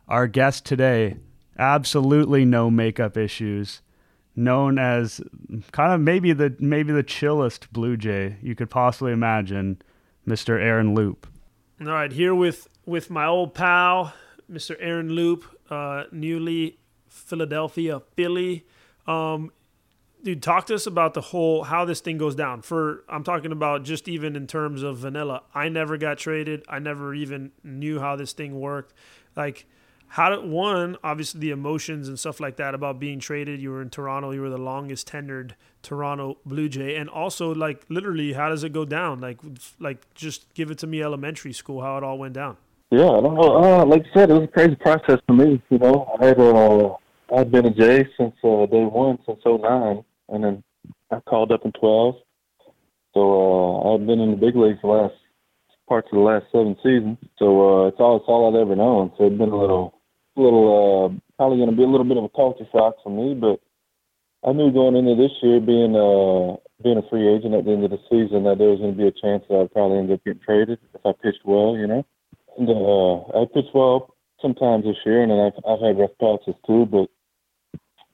[0.10, 1.18] Our guest today,
[1.58, 3.82] absolutely no makeup issues,
[4.36, 5.22] known as
[5.72, 9.82] kind of maybe the maybe the chillest Blue Jay you could possibly imagine,
[10.28, 10.62] Mr.
[10.62, 11.28] Aaron Loup.
[11.80, 14.14] All right, here with with my old pal,
[14.52, 14.76] Mr.
[14.80, 18.66] Aaron Loup, uh, newly Philadelphia, Philly.
[19.08, 19.52] Um,
[20.24, 22.62] dude, talk to us about the whole how this thing goes down.
[22.62, 25.44] For I'm talking about just even in terms of vanilla.
[25.54, 26.64] I never got traded.
[26.68, 28.94] I never even knew how this thing worked.
[29.36, 29.66] Like,
[30.10, 33.62] how did one obviously the emotions and stuff like that about being traded?
[33.62, 34.32] You were in Toronto.
[34.32, 35.52] You were the longest tenured
[35.82, 39.20] Toronto Blue Jay, and also like literally, how does it go down?
[39.20, 39.40] Like,
[39.80, 42.58] like just give it to me elementary school how it all went down.
[42.90, 43.64] Yeah, I don't know.
[43.64, 45.62] Uh, like you said, it was a crazy process for me.
[45.70, 46.96] You know, I had uh,
[47.36, 50.64] I'd been a Jay since uh, day one, since '09, and then
[51.12, 52.16] I called up in 12.
[53.14, 55.16] So uh, I've been in the big leagues the last
[55.88, 57.18] parts of the last seven seasons.
[57.40, 59.12] So uh, it's all it's all I've ever known.
[59.18, 60.00] So it's been a little,
[60.36, 63.34] little uh, probably going to be a little bit of a culture shock for me,
[63.34, 63.60] but
[64.48, 67.84] I knew going into this year, being uh, being a free agent at the end
[67.84, 70.12] of the season, that there was going to be a chance that I'd probably end
[70.12, 72.06] up getting traded if I pitched well, you know.
[72.58, 76.56] And uh, I pitched well sometimes this year, and then I've, I've had rough patches
[76.66, 76.86] too.
[76.86, 77.10] But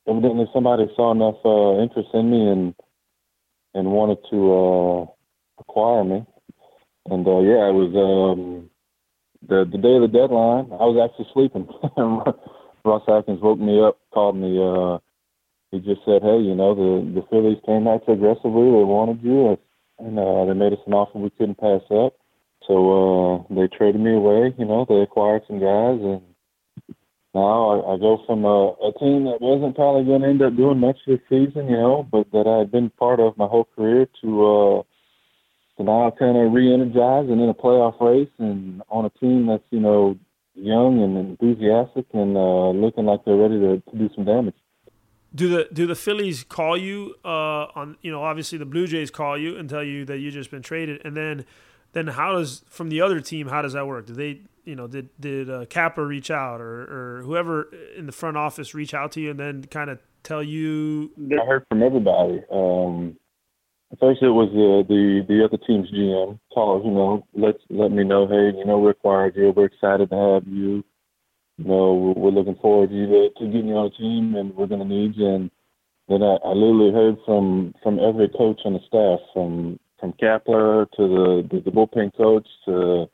[0.07, 2.75] evidently, somebody saw enough uh, interest in me and
[3.73, 5.05] and wanted to uh,
[5.59, 6.25] acquire me.
[7.09, 8.69] And uh, yeah, it was um,
[9.47, 10.71] the the day of the deadline.
[10.71, 11.67] I was actually sleeping.
[12.85, 14.59] Ross Atkins woke me up, called me.
[14.59, 14.99] Uh,
[15.71, 18.69] he just said, "Hey, you know, the the Phillies came out so aggressively.
[18.71, 19.57] They wanted you,
[19.99, 22.13] and uh, they made us an offer we couldn't pass up."
[22.67, 24.53] So uh, they traded me away.
[24.57, 26.21] You know, they acquired some guys, and
[27.33, 30.55] now I, I go from a, a team that wasn't probably going to end up
[30.55, 33.67] doing much this season, you know, but that I had been part of my whole
[33.75, 34.83] career to uh,
[35.77, 39.63] to now kind of re-energize and in a playoff race and on a team that's
[39.71, 40.17] you know
[40.55, 44.55] young and enthusiastic and uh, looking like they're ready to, to do some damage.
[45.33, 49.09] Do the do the Phillies call you uh, on you know obviously the Blue Jays
[49.09, 51.45] call you and tell you that you just been traded and then
[51.93, 54.05] then how does from the other team how does that work?
[54.07, 58.11] Do they you know did did uh, Kappa reach out or or whoever in the
[58.11, 61.11] front office reach out to you and then kind of tell you?
[61.17, 62.41] I heard from everybody.
[62.51, 63.17] Um,
[63.99, 66.85] first, it was the the the other team's GM called.
[66.85, 68.27] You know, let let me know.
[68.27, 69.53] Hey, you know, we're acquired you.
[69.55, 70.83] We're excited to have you.
[71.57, 74.55] You know, we're, looking forward to you to, to getting you on the team, and
[74.55, 75.27] we're going to need you.
[75.27, 75.51] And
[76.09, 80.85] then I, I literally heard from from every coach on the staff, from from Kapler
[80.97, 83.09] to the, the, the bullpen coach to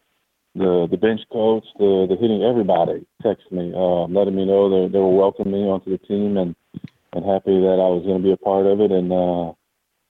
[0.56, 4.92] the the bench coach, the the hitting everybody texted me, uh, letting me know that
[4.92, 6.56] they were welcoming me onto the team and
[7.14, 8.92] and happy that I was going to be a part of it.
[8.92, 9.54] And uh,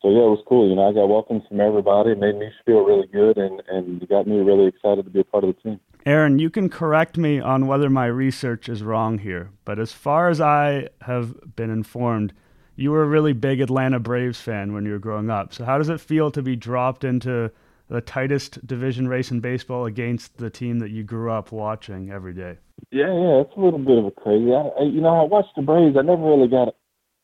[0.02, 0.70] so yeah, it was cool.
[0.70, 2.16] You know, I got welcomed from everybody.
[2.16, 5.44] Made me feel really good and and got me really excited to be a part
[5.44, 5.80] of the team.
[6.06, 10.30] Aaron, you can correct me on whether my research is wrong here, but as far
[10.30, 12.34] as I have been informed,
[12.80, 15.54] you were a really big Atlanta Braves fan when you were growing up.
[15.54, 17.52] So how does it feel to be dropped into
[17.90, 22.34] the tightest division race in baseball against the team that you grew up watching every
[22.34, 22.58] day?
[22.92, 24.54] Yeah, yeah, it's a little bit of a crazy.
[24.54, 25.98] I, I, you know, I watched the Braves.
[26.00, 26.74] I never really got,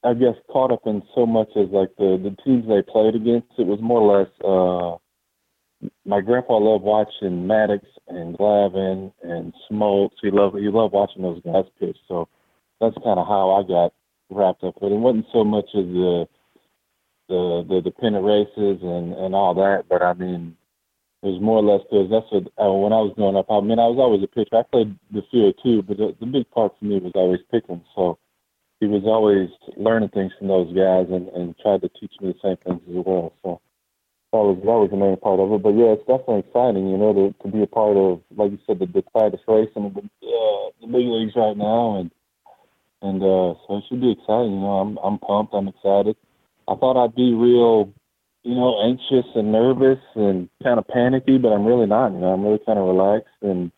[0.03, 3.47] I guess, caught up in so much as like the the teams they played against.
[3.57, 4.31] It was more or less.
[4.43, 4.97] uh
[6.05, 10.15] my grandpa loved watching Maddux and Glavine and Smoltz.
[10.21, 11.97] He loved he loved watching those guys pitch.
[12.09, 12.27] So
[12.81, 13.93] that's kind of how I got
[14.29, 14.91] wrapped up with.
[14.91, 16.27] It wasn't so much as the
[17.27, 20.55] the the, pennant races and and all that, but I mean,
[21.23, 23.49] it was more or less because that's what uh, when I was growing up.
[23.49, 24.57] I mean, I was always a pitcher.
[24.57, 27.81] I played the field too, but the, the big part for me was always picking.
[27.95, 28.19] So
[28.79, 32.39] he was always learning things from those guys and and tried to teach me the
[32.43, 33.33] same things as well.
[33.41, 33.61] So
[34.31, 35.63] that was that was the main part of it.
[35.63, 38.59] But yeah, it's definitely exciting, you know, to to be a part of, like you
[38.67, 42.11] said, the the tightest race in the uh, the big leagues right now, and
[43.05, 44.53] and uh, so it should be exciting.
[44.53, 45.53] You know, I'm I'm pumped.
[45.53, 46.17] I'm excited.
[46.67, 47.93] I thought I'd be real,
[48.43, 52.13] you know, anxious and nervous and kind of panicky, but I'm really not.
[52.13, 53.71] You know, I'm really kind of relaxed and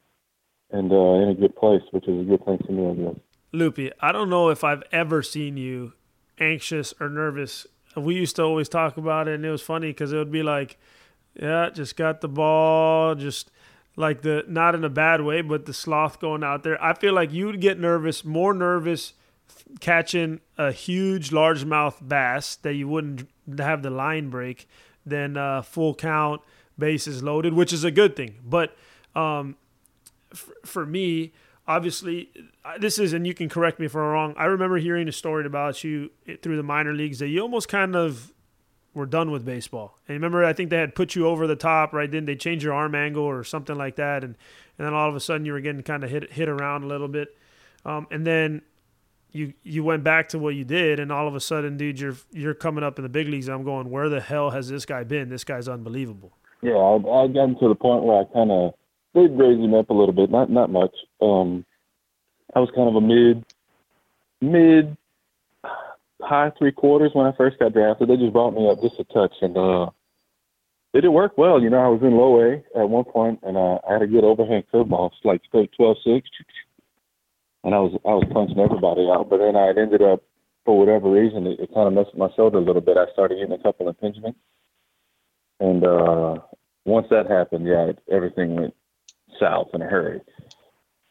[0.72, 3.20] and uh, in a good place, which is a good thing to me, I guess.
[3.52, 5.94] Loopy, I don't know if I've ever seen you
[6.40, 7.68] anxious or nervous.
[7.96, 10.44] We used to always talk about it, and it was funny because it would be
[10.44, 10.78] like,
[11.34, 13.52] "Yeah, just got the ball, just."
[14.00, 16.82] like the not in a bad way, but the sloth going out there.
[16.82, 19.14] I feel like you'd get nervous, more nervous
[19.80, 24.68] catching a huge largemouth bass that you wouldn't have the line break
[25.06, 26.42] than uh, full count
[26.78, 28.36] bases loaded, which is a good thing.
[28.44, 28.76] But
[29.16, 29.56] um,
[30.32, 31.34] f- for me,
[31.68, 32.30] obviously,
[32.80, 34.34] this is, and you can correct me if I'm wrong.
[34.38, 37.96] I remember hearing a story about you through the minor leagues that you almost kind
[37.96, 38.34] of
[38.94, 39.96] we're done with baseball.
[40.08, 42.10] And remember, I think they had put you over the top, right?
[42.10, 44.36] Then they changed your arm angle or something like that, and
[44.78, 46.88] and then all of a sudden you were getting kind of hit hit around a
[46.88, 47.38] little bit,
[47.86, 48.64] um, and then
[49.32, 52.16] you you went back to what you did, and all of a sudden, dude, you're
[52.32, 53.48] you're coming up in the big leagues.
[53.48, 55.30] I'm going, where the hell has this guy been?
[55.30, 56.32] This guy's unbelievable.
[56.62, 58.74] Yeah, I, I gotten to the point where I kind of
[59.14, 60.96] did raise him up a little bit, not not much.
[61.22, 61.66] Um,
[62.56, 63.46] I was kind of a mid
[64.42, 64.98] mid
[66.22, 68.10] high three quarters when I first got drafted.
[68.10, 69.90] They just brought me up just a touch, and uh,
[70.94, 71.62] it did work well.
[71.62, 74.08] You know, I was in low A at one point, and uh, I had a
[74.08, 76.24] good overhand curveball, like straight 12-6,
[77.68, 79.30] and I was I was punching everybody out.
[79.30, 80.24] But then I ended up,
[80.64, 82.96] for whatever reason, it, it kind of messed with my shoulder a little bit.
[82.96, 84.40] I started getting a couple impingements,
[85.60, 86.40] and uh,
[86.86, 88.74] once that happened, yeah, it, everything went
[89.38, 90.22] south in a hurry.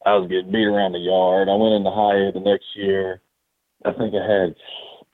[0.06, 1.50] I was getting beat around the yard.
[1.50, 3.20] I went into high A the next year.
[3.84, 4.56] I think I had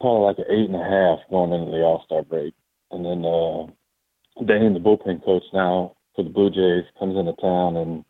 [0.00, 2.54] probably like an eight and a half going into the All Star break,
[2.92, 3.66] and then uh,
[4.46, 8.04] Dane, the bullpen coach now for the Blue Jays, comes into town, and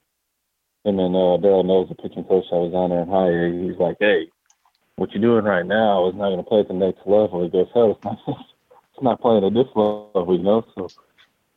[0.85, 3.71] and then uh, Darold Knowles the pitching coach I was on there in high A.
[3.71, 4.27] He's like, "Hey,
[4.97, 7.51] what you're doing right now is not going to play at the next level." He
[7.51, 10.90] goes, "Hell, it's not, it's not playing at this level, you know." So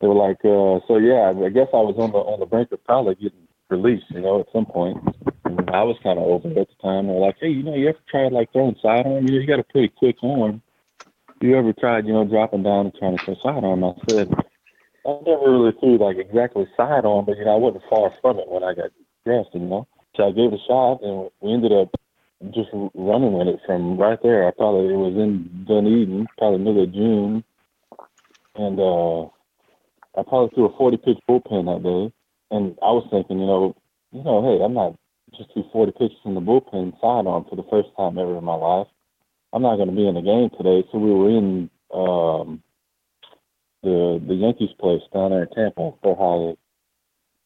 [0.00, 2.70] they were like, uh, "So yeah, I guess I was on the on the brink
[2.70, 4.98] of probably getting released, you know, at some point."
[5.44, 7.08] And I was kind of over at the time.
[7.08, 9.26] They're like, "Hey, you know, you ever tried like throwing sidearm?
[9.26, 10.62] You know, you got a pretty quick arm.
[11.40, 14.30] You ever tried, you know, dropping down and trying to throw sidearm?" I said.
[15.06, 18.48] I never really threw like exactly sidearm, but you know I wasn't far from it
[18.48, 18.90] when I got
[19.26, 21.90] You know, so I gave it a shot, and we ended up
[22.54, 24.46] just running with it from right there.
[24.46, 27.44] I probably it was in Dunedin, probably middle of June,
[28.54, 29.24] and uh,
[30.18, 32.12] I probably threw a 40 pitch bullpen that day.
[32.50, 33.74] And I was thinking, you know,
[34.12, 34.94] you know, hey, I'm not
[35.36, 38.54] just threw 40 pitches in the bullpen sidearm for the first time ever in my
[38.54, 38.86] life.
[39.52, 42.62] I'm not going to be in the game today, so we were in um,
[43.82, 46.54] the the Yankees place down there in Tampa High,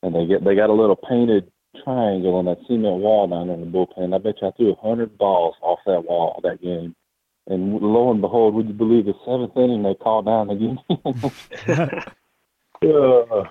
[0.03, 1.51] and they get they got a little painted
[1.85, 4.15] triangle on that cement wall down there in the bullpen.
[4.15, 6.95] I bet you I threw a hundred balls off that wall that game.
[7.47, 10.79] And lo and behold, would you believe the seventh inning they called down again?
[11.71, 13.45] uh,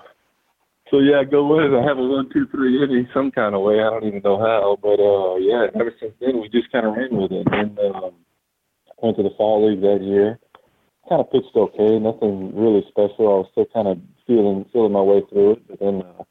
[0.90, 1.76] so yeah, go with it.
[1.76, 3.80] I have a one, two, three inning some kind of way.
[3.80, 5.66] I don't even know how, but uh, yeah.
[5.74, 7.46] Ever since then, we just kind of ran with it.
[7.52, 8.12] And um,
[9.02, 10.38] went to the fall league that year
[11.10, 13.26] kind of pitched okay, nothing really special.
[13.26, 15.68] I was still kind of feeling feeling my way through it.
[15.68, 16.22] But then uh,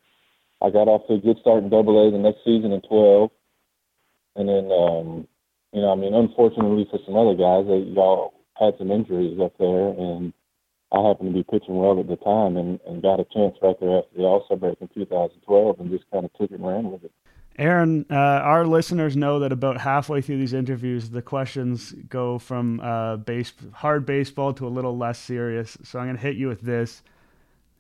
[0.62, 3.32] I got off to a good start in Double A the next season in 12,
[4.36, 5.28] and then um,
[5.74, 9.54] you know, I mean, unfortunately for some other guys, they all had some injuries up
[9.58, 10.34] there, and
[10.91, 13.80] I happened to be pitching well at the time, and, and got a chance right
[13.80, 16.67] there after the All Star break in 2012, and just kind of took it and
[16.67, 17.12] ran with it.
[17.58, 22.80] Aaron, uh, our listeners know that about halfway through these interviews, the questions go from
[22.80, 25.78] uh, base, hard baseball to a little less serious.
[25.84, 27.04] So I'm going to hit you with this.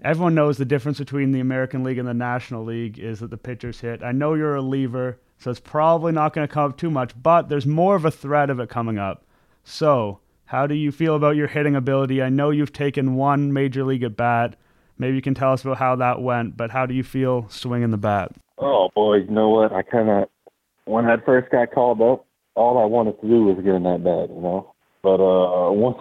[0.01, 3.37] Everyone knows the difference between the American League and the National League is that the
[3.37, 4.01] pitchers hit.
[4.01, 7.11] I know you're a reliever, so it's probably not going to come up too much,
[7.21, 9.25] but there's more of a threat of it coming up.
[9.65, 12.21] So, how do you feel about your hitting ability?
[12.21, 14.55] I know you've taken one major league at bat.
[14.97, 17.91] Maybe you can tell us about how that went, but how do you feel swinging
[17.91, 18.31] the bat?
[18.57, 19.73] Oh boy, you know what?
[19.73, 20.29] I kind of
[20.85, 24.03] when I first got called up, all I wanted to do was get in that
[24.03, 24.73] bat, you know.
[25.03, 25.97] But uh, once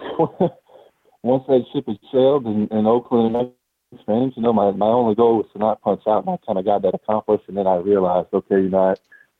[1.21, 3.51] once that ship had sailed in, in Oakland
[3.91, 6.59] and you know, my my only goal was to not punch out, and I kind
[6.59, 7.45] of got that accomplished.
[7.47, 8.95] And then I realized, okay, you know,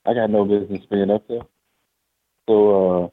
[0.06, 1.42] I, I got no business being up there.
[2.48, 3.08] So, uh,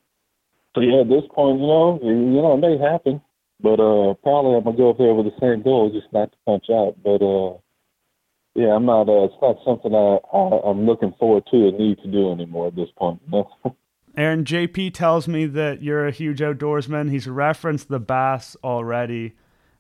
[0.76, 3.22] so yeah, at this point, you know, you, you know, it may happen,
[3.62, 6.38] but uh, probably I'm gonna go up there with the same goal, just not to
[6.46, 6.96] punch out.
[7.04, 7.58] But uh,
[8.56, 9.08] yeah, I'm not.
[9.08, 12.68] Uh, it's not something I, I I'm looking forward to and need to do anymore
[12.68, 13.22] at this point.
[14.18, 17.12] Aaron JP tells me that you're a huge outdoorsman.
[17.12, 19.36] He's referenced the bass already.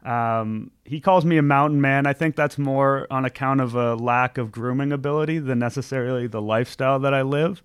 [0.08, 2.08] Um, he calls me a mountain man.
[2.08, 6.41] I think that's more on account of a lack of grooming ability than necessarily the
[6.41, 7.62] lifestyle that I live.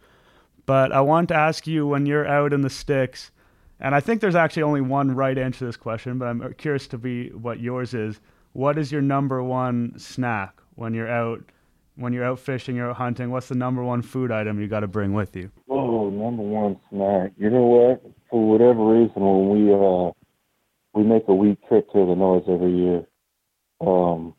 [0.67, 3.31] But I want to ask you when you're out in the sticks,
[3.79, 6.87] and I think there's actually only one right answer to this question, but I'm curious
[6.89, 8.21] to be what yours is.
[8.53, 10.63] What is your number one snack?
[10.75, 11.43] when you're out
[11.97, 14.81] when you're out fishing, you're out hunting, what's the number one food item you got
[14.81, 15.51] to bring with you?
[15.69, 17.33] Oh, number one snack.
[17.37, 18.03] You know what?
[18.31, 20.11] For whatever reason, when we uh
[20.95, 23.07] we make a week trip to Illinois every year,
[23.81, 24.35] um,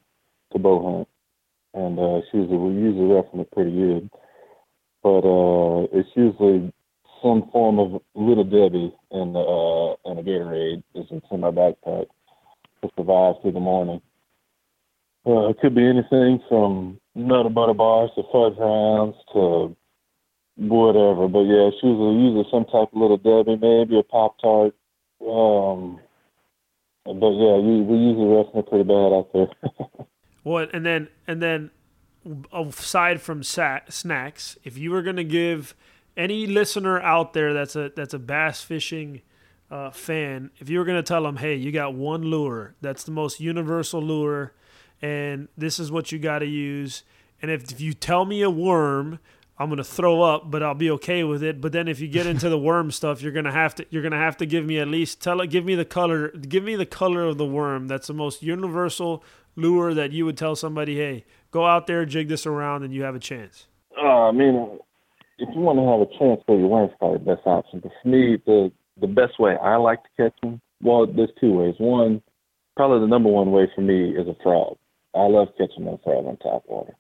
[0.52, 1.08] to bow hunt,
[1.74, 4.10] and uh, it's usually we usually roughing it pretty good,
[5.02, 6.72] but uh, it's usually
[7.22, 12.06] some form of little Debbie and uh a Gatorade is in my backpack
[12.82, 14.02] to survive through the morning.
[15.26, 19.76] Uh, it could be anything from nutter butter bars to fudge rounds to
[20.58, 21.28] whatever.
[21.28, 24.76] But yeah, it's usually usually some type of little Debbie, maybe a Pop Tart.
[25.22, 26.00] Um,
[27.06, 29.48] but yeah, we, we usually wrestling it pretty bad out there.
[30.44, 31.72] well, and then and then
[32.54, 35.76] aside from snacks, if you were going to give
[36.16, 39.22] any listener out there that's a that's a bass fishing
[39.70, 43.04] uh, fan, if you were going to tell them, hey, you got one lure that's
[43.04, 44.54] the most universal lure
[45.04, 47.04] and this is what you got to use.
[47.42, 49.20] And if, if you tell me a worm
[49.58, 51.62] I'm gonna throw up, but I'll be okay with it.
[51.62, 54.18] But then if you get into the worm stuff, you're gonna have to you're gonna
[54.18, 56.86] have to give me at least tell it give me the color give me the
[56.86, 57.88] color of the worm.
[57.88, 59.24] That's the most universal
[59.56, 63.04] lure that you would tell somebody, hey, go out there, jig this around, and you
[63.04, 63.68] have a chance.
[63.96, 64.80] Uh, I mean,
[65.38, 67.80] if you want to have a chance for your worm's probably the best option.
[67.80, 71.54] But for me, the the best way I like to catch them, well, there's two
[71.54, 71.76] ways.
[71.78, 72.22] One,
[72.76, 74.78] probably the number one way for me is a frog.
[75.16, 76.96] I love catching a frog on top water.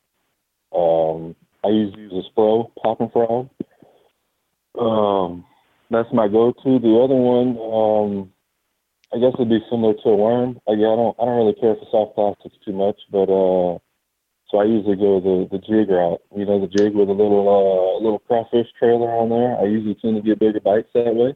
[0.73, 3.49] Um, I usually use a Spro popping frog.
[4.79, 5.45] Um,
[5.89, 6.79] that's my go-to.
[6.79, 8.31] The other one, um,
[9.13, 10.59] I guess it'd be similar to a worm.
[10.67, 13.77] I, I don't, I don't really care for soft plastics too much, but uh,
[14.49, 16.21] so I usually go the the jig route.
[16.35, 19.57] You know, the jig with a little uh, little crawfish trailer on there.
[19.57, 21.35] I usually tend to get bigger bites that way.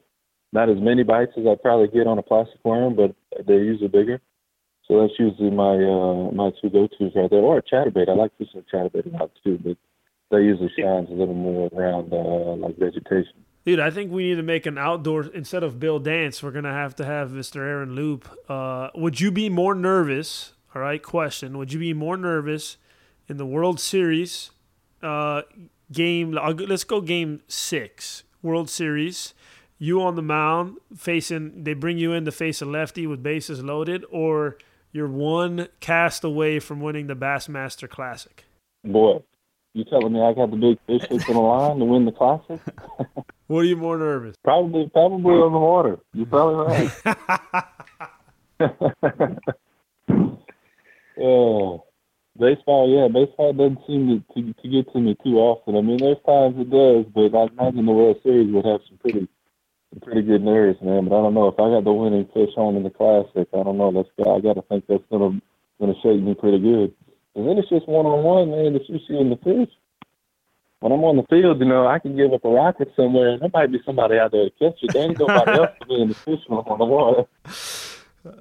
[0.53, 3.89] Not as many bites as I probably get on a plastic worm, but they're usually
[3.89, 4.21] bigger.
[4.87, 7.39] So that's usually my uh, my two go-tos right there.
[7.39, 8.09] Or a chatterbait.
[8.09, 9.77] I like fishing a chatterbait a lot too, but
[10.31, 13.45] that usually shines a little more around uh, like vegetation.
[13.65, 16.41] Dude, I think we need to make an outdoor instead of Bill Dance.
[16.41, 17.57] We're gonna have to have Mr.
[17.57, 18.29] Aaron Loup.
[18.49, 20.53] Uh, would you be more nervous?
[20.73, 22.77] All right, question: Would you be more nervous
[23.27, 24.51] in the World Series
[25.01, 25.41] uh,
[25.91, 26.31] game?
[26.31, 29.33] Let's go game six, World Series.
[29.79, 31.63] You on the mound facing?
[31.63, 34.57] They bring you in to face a lefty with bases loaded, or
[34.91, 38.45] you're one cast away from winning the Bassmaster Classic.
[38.83, 39.21] Boy,
[39.77, 42.59] you telling me I got the big fish on the line to win the classic?
[43.47, 44.35] what are you more nervous?
[44.43, 45.99] Probably, probably on the water.
[46.13, 46.91] You're probably right.
[51.19, 51.83] oh,
[52.39, 55.75] baseball, yeah, baseball doesn't seem to, to to get to me too often.
[55.75, 58.97] I mean, there's times it does, but I imagine the World Series would have some
[58.97, 59.27] pretty
[59.91, 61.07] some pretty good nerves, man.
[61.07, 63.47] But I don't know if I got the winning fish home in the classic.
[63.53, 63.91] I don't know.
[63.91, 65.39] That's I got to think that's gonna
[65.79, 66.93] gonna shake me pretty good.
[67.38, 68.76] And then it's just one on one, man.
[68.76, 69.69] If you're seeing the fish,
[70.80, 73.41] when I'm on the field, you know, I can give up a rocket somewhere, and
[73.41, 74.91] there might be somebody out there to catch it.
[74.91, 77.26] There ain't nobody else to be in the fish when I'm on the water.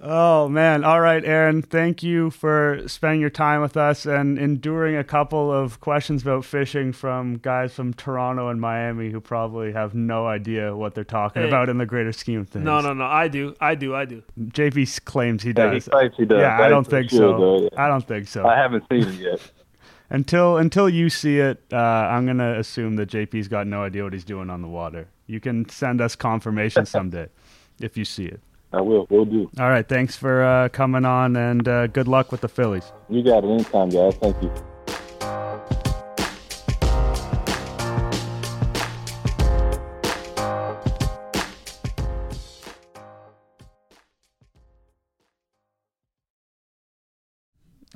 [0.02, 0.84] Oh man!
[0.84, 1.62] All right, Aaron.
[1.62, 6.44] Thank you for spending your time with us and enduring a couple of questions about
[6.44, 11.42] fishing from guys from Toronto and Miami who probably have no idea what they're talking
[11.42, 12.64] hey, about in the greater scheme of things.
[12.64, 13.04] No, no, no.
[13.04, 13.54] I do.
[13.60, 13.94] I do.
[13.94, 14.22] I do.
[14.38, 15.72] JP claims he does.
[15.72, 16.40] Yeah, he claims he does.
[16.40, 17.18] Yeah, I don't think so.
[17.18, 17.68] Though, yeah.
[17.76, 18.46] I don't think so.
[18.46, 19.40] I haven't seen it yet.
[20.10, 24.12] until until you see it, uh, I'm gonna assume that JP's got no idea what
[24.12, 25.08] he's doing on the water.
[25.26, 27.28] You can send us confirmation someday
[27.80, 28.40] if you see it.
[28.76, 29.06] I will.
[29.08, 29.50] We'll do.
[29.58, 29.88] All right.
[29.88, 32.92] Thanks for uh, coming on, and uh, good luck with the Phillies.
[33.08, 33.48] You got it.
[33.48, 34.14] Anytime, guys.
[34.16, 34.52] Thank you.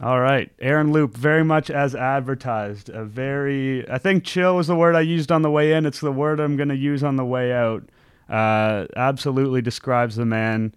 [0.03, 2.89] All right, Aaron Loup, very much as advertised.
[2.89, 5.85] A very, I think, chill was the word I used on the way in.
[5.85, 7.87] It's the word I'm going to use on the way out.
[8.31, 10.73] Uh, absolutely describes the man.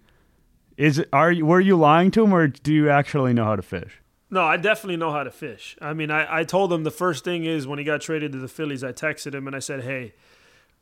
[0.76, 3.62] Is are you, were you lying to him, or do you actually know how to
[3.62, 4.00] fish?
[4.28, 5.76] No, I definitely know how to fish.
[5.80, 8.38] I mean, I, I told him the first thing is when he got traded to
[8.38, 10.14] the Phillies, I texted him and I said, hey,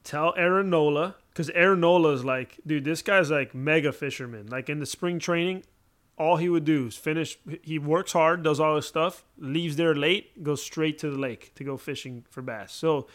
[0.03, 4.47] tell Aaron Nola, because Aaron Nola is like, dude, this guy's like mega fisherman.
[4.47, 5.65] Like in the spring training,
[6.17, 7.37] all he would do is finish.
[7.61, 11.55] He works hard, does all his stuff, leaves there late, goes straight to the lake
[11.57, 12.73] to go fishing for bass.
[12.73, 13.07] So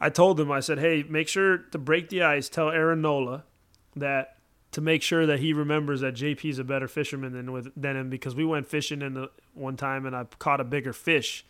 [0.00, 2.48] I told him, I said, hey, make sure to break the ice.
[2.48, 3.44] Tell Aaron Nola
[3.96, 4.36] that
[4.72, 7.96] to make sure that he remembers that JP is a better fisherman than with than
[7.96, 11.44] him because we went fishing in the one time and I caught a bigger fish.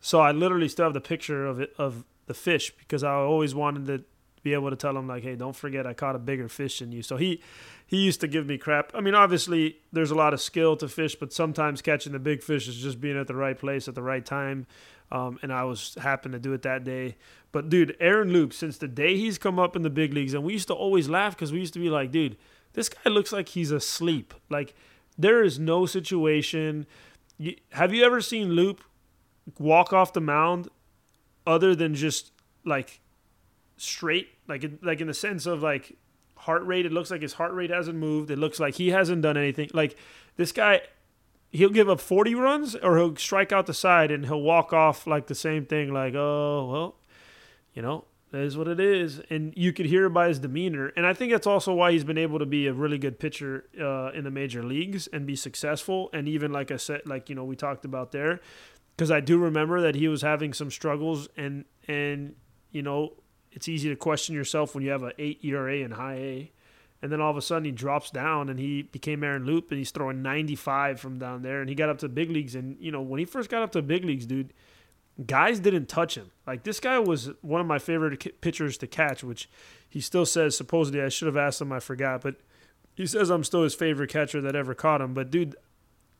[0.00, 3.54] So I literally still have the picture of it of the fish because I always
[3.54, 4.04] wanted to
[4.42, 6.92] be able to tell him like, hey, don't forget I caught a bigger fish than
[6.92, 7.02] you.
[7.02, 7.42] So he
[7.86, 8.92] he used to give me crap.
[8.94, 12.42] I mean, obviously there's a lot of skill to fish, but sometimes catching the big
[12.42, 14.66] fish is just being at the right place at the right time.
[15.12, 17.16] Um, and I was happened to do it that day.
[17.52, 20.44] But dude, Aaron Loup, since the day he's come up in the big leagues, and
[20.44, 22.36] we used to always laugh because we used to be like, dude,
[22.74, 24.34] this guy looks like he's asleep.
[24.48, 24.74] Like
[25.18, 26.86] there is no situation.
[27.72, 28.82] have you ever seen Loup
[29.58, 30.68] walk off the mound
[31.46, 32.32] other than just
[32.64, 33.00] like
[33.76, 35.96] straight, like like in the sense of like
[36.36, 36.86] heart rate?
[36.86, 38.30] It looks like his heart rate hasn't moved.
[38.30, 39.70] It looks like he hasn't done anything.
[39.74, 39.96] Like
[40.36, 40.82] this guy,
[41.50, 45.06] he'll give up 40 runs or he'll strike out the side and he'll walk off
[45.06, 45.92] like the same thing.
[45.92, 46.94] Like oh well,
[47.74, 50.92] you know that is what it is, and you could hear by his demeanor.
[50.96, 53.64] And I think that's also why he's been able to be a really good pitcher
[53.80, 56.10] uh, in the major leagues and be successful.
[56.12, 58.40] And even like I said, like you know we talked about there,
[58.96, 62.36] because I do remember that he was having some struggles, and and
[62.70, 63.14] you know
[63.50, 66.52] it's easy to question yourself when you have an eight ERA in high A,
[67.02, 69.78] and then all of a sudden he drops down and he became Aaron Loup and
[69.78, 72.54] he's throwing 95 from down there, and he got up to big leagues.
[72.54, 74.52] And you know when he first got up to big leagues, dude
[75.26, 76.30] guys didn't touch him.
[76.46, 79.48] Like this guy was one of my favorite pitchers to catch, which
[79.88, 82.36] he still says supposedly I should have asked him, I forgot, but
[82.94, 85.14] he says I'm still his favorite catcher that ever caught him.
[85.14, 85.56] But dude,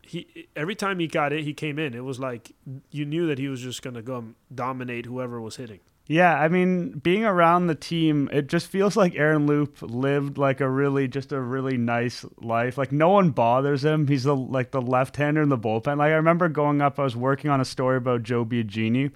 [0.02, 1.94] he every time he got it, he came in.
[1.94, 2.52] It was like
[2.90, 4.24] you knew that he was just gonna go
[4.54, 5.80] dominate whoever was hitting.
[6.10, 10.60] Yeah, I mean, being around the team, it just feels like Aaron Loup lived like
[10.60, 12.76] a really, just a really nice life.
[12.76, 14.08] Like no one bothers him.
[14.08, 15.98] He's the like the left-hander in the bullpen.
[15.98, 19.12] Like I remember going up, I was working on a story about Joe Biagini,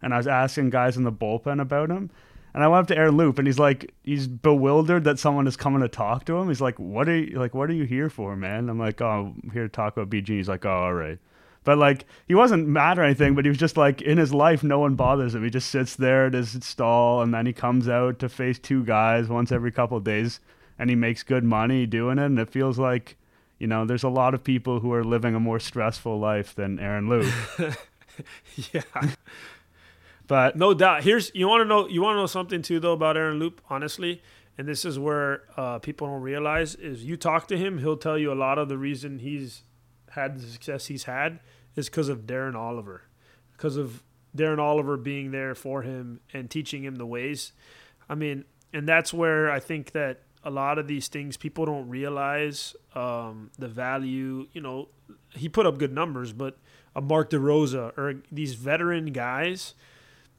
[0.00, 2.08] and I was asking guys in the bullpen about him.
[2.54, 5.58] And I went up to Aaron Loup, and he's like, he's bewildered that someone is
[5.58, 6.48] coming to talk to him.
[6.48, 7.52] He's like, "What are you like?
[7.52, 10.28] What are you here for, man?" I'm like, "Oh, I'm here to talk about BG."
[10.28, 11.18] He's like, "Oh, all right."
[11.64, 14.62] But like he wasn't mad or anything, but he was just like in his life,
[14.62, 15.44] no one bothers him.
[15.44, 18.84] He just sits there at his stall, and then he comes out to face two
[18.84, 20.40] guys once every couple of days,
[20.78, 22.26] and he makes good money doing it.
[22.26, 23.16] And it feels like,
[23.58, 26.78] you know, there's a lot of people who are living a more stressful life than
[26.78, 27.32] Aaron Loup.
[28.72, 28.82] yeah.
[30.26, 31.02] But no doubt.
[31.02, 33.60] Here's you want to know you want to know something too though about Aaron Loup,
[33.68, 34.22] honestly,
[34.56, 38.16] and this is where uh, people don't realize is you talk to him, he'll tell
[38.16, 39.64] you a lot of the reason he's
[40.10, 41.40] had the success he's had
[41.76, 43.02] is because of Darren Oliver,
[43.52, 44.02] because of
[44.36, 47.52] Darren Oliver being there for him and teaching him the ways.
[48.08, 51.88] I mean, and that's where I think that a lot of these things people don't
[51.88, 54.48] realize um, the value.
[54.52, 54.88] You know,
[55.34, 56.58] he put up good numbers, but
[56.94, 59.74] a Mark DeRosa or these veteran guys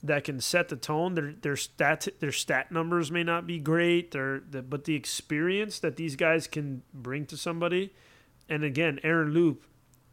[0.03, 1.13] that can set the tone.
[1.13, 5.79] Their their stat their stat numbers may not be great, their the, but the experience
[5.79, 7.93] that these guys can bring to somebody
[8.51, 9.63] and again, Aaron Loup,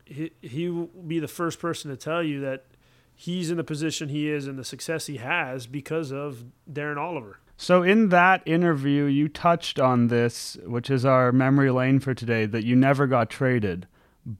[0.05, 2.67] he, he will be the first person to tell you that
[3.13, 7.41] he's in the position he is and the success he has because of Darren Oliver.
[7.57, 12.47] So, in that interview, you touched on this, which is our memory lane for today,
[12.47, 13.89] that you never got traded.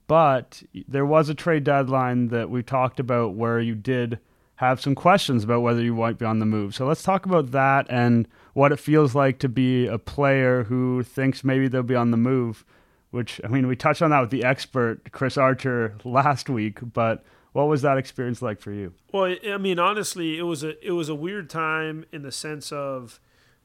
[0.07, 4.19] But there was a trade deadline that we talked about where you did
[4.55, 6.73] have some questions about whether you might be on the move.
[6.73, 11.03] So, let's talk about that and what it feels like to be a player who
[11.03, 12.63] thinks maybe they'll be on the move
[13.11, 17.23] which I mean, we touched on that with the expert Chris Archer last week, but
[17.53, 18.93] what was that experience like for you?
[19.11, 22.71] Well, I mean, honestly, it was a it was a weird time in the sense
[22.71, 23.19] of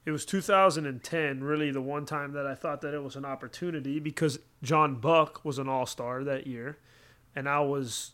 [0.07, 3.99] it was 2010, really the one time that I thought that it was an opportunity
[3.99, 6.79] because John Buck was an All Star that year,
[7.35, 8.13] and I was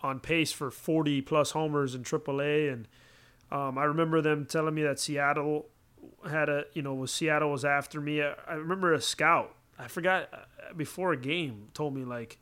[0.00, 2.88] on pace for 40 plus homers in AAA, and
[3.50, 5.66] um, I remember them telling me that Seattle
[6.30, 8.22] had a you know was Seattle was after me.
[8.22, 12.38] I, I remember a scout I forgot uh, before a game told me like,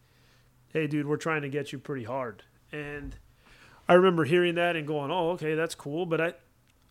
[0.72, 3.16] "Hey, dude, we're trying to get you pretty hard." And
[3.88, 6.34] I remember hearing that and going, "Oh, okay, that's cool." But I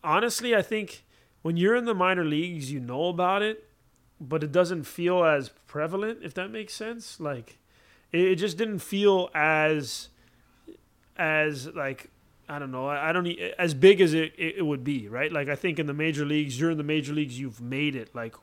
[0.02, 1.04] honestly, I think
[1.42, 3.68] when you're in the minor leagues, you know about it,
[4.20, 6.20] but it doesn't feel as prevalent.
[6.22, 7.58] If that makes sense, like
[8.12, 10.08] it, just didn't feel as
[11.16, 12.10] as like
[12.48, 12.86] I don't know.
[12.88, 13.26] I, don't
[13.58, 15.32] as big as it, it, it would be, right?
[15.32, 18.14] Like I think in the major leagues, you're in the major leagues, you've made it.
[18.14, 18.34] Like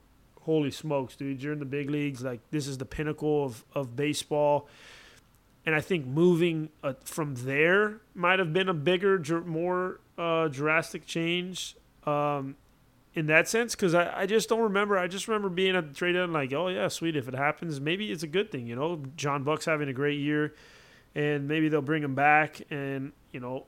[0.42, 2.24] holy smokes, dude, you're in the big leagues.
[2.24, 4.68] Like this is the pinnacle of, of baseball.
[5.66, 11.06] And I think moving uh, from there might have been a bigger, more uh, drastic
[11.06, 11.76] change
[12.06, 12.56] um,
[13.14, 13.76] in that sense.
[13.76, 14.98] Because I, I just don't remember.
[14.98, 17.16] I just remember being at the trade deadline like, oh, yeah, sweet.
[17.16, 18.66] If it happens, maybe it's a good thing.
[18.66, 20.56] You know, John Buck's having a great year.
[21.14, 22.62] And maybe they'll bring him back.
[22.72, 23.66] And, you know,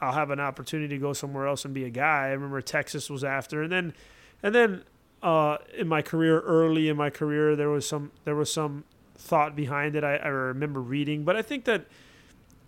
[0.00, 2.26] I'll have an opportunity to go somewhere else and be a guy.
[2.26, 3.62] I remember Texas was after.
[3.62, 3.94] And then,
[4.42, 4.82] and then
[5.22, 9.54] uh, in my career, early in my career, there was some there was some thought
[9.54, 10.04] behind it.
[10.04, 11.86] I, I remember reading, but I think that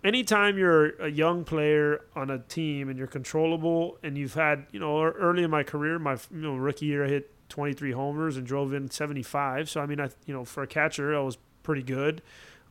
[0.03, 4.79] anytime you're a young player on a team and you're controllable, and you've had you
[4.79, 8.47] know early in my career, my you know rookie year, I hit 23 homers and
[8.47, 9.69] drove in 75.
[9.69, 12.21] So I mean, I you know for a catcher, I was pretty good.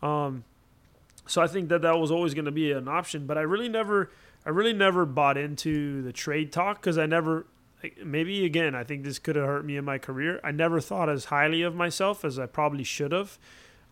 [0.03, 0.45] Um,
[1.27, 3.69] so I think that that was always going to be an option, but I really
[3.69, 4.11] never,
[4.45, 7.47] I really never bought into the trade talk because I never
[8.05, 10.41] maybe again, I think this could have hurt me in my career.
[10.43, 13.39] I never thought as highly of myself as I probably should have,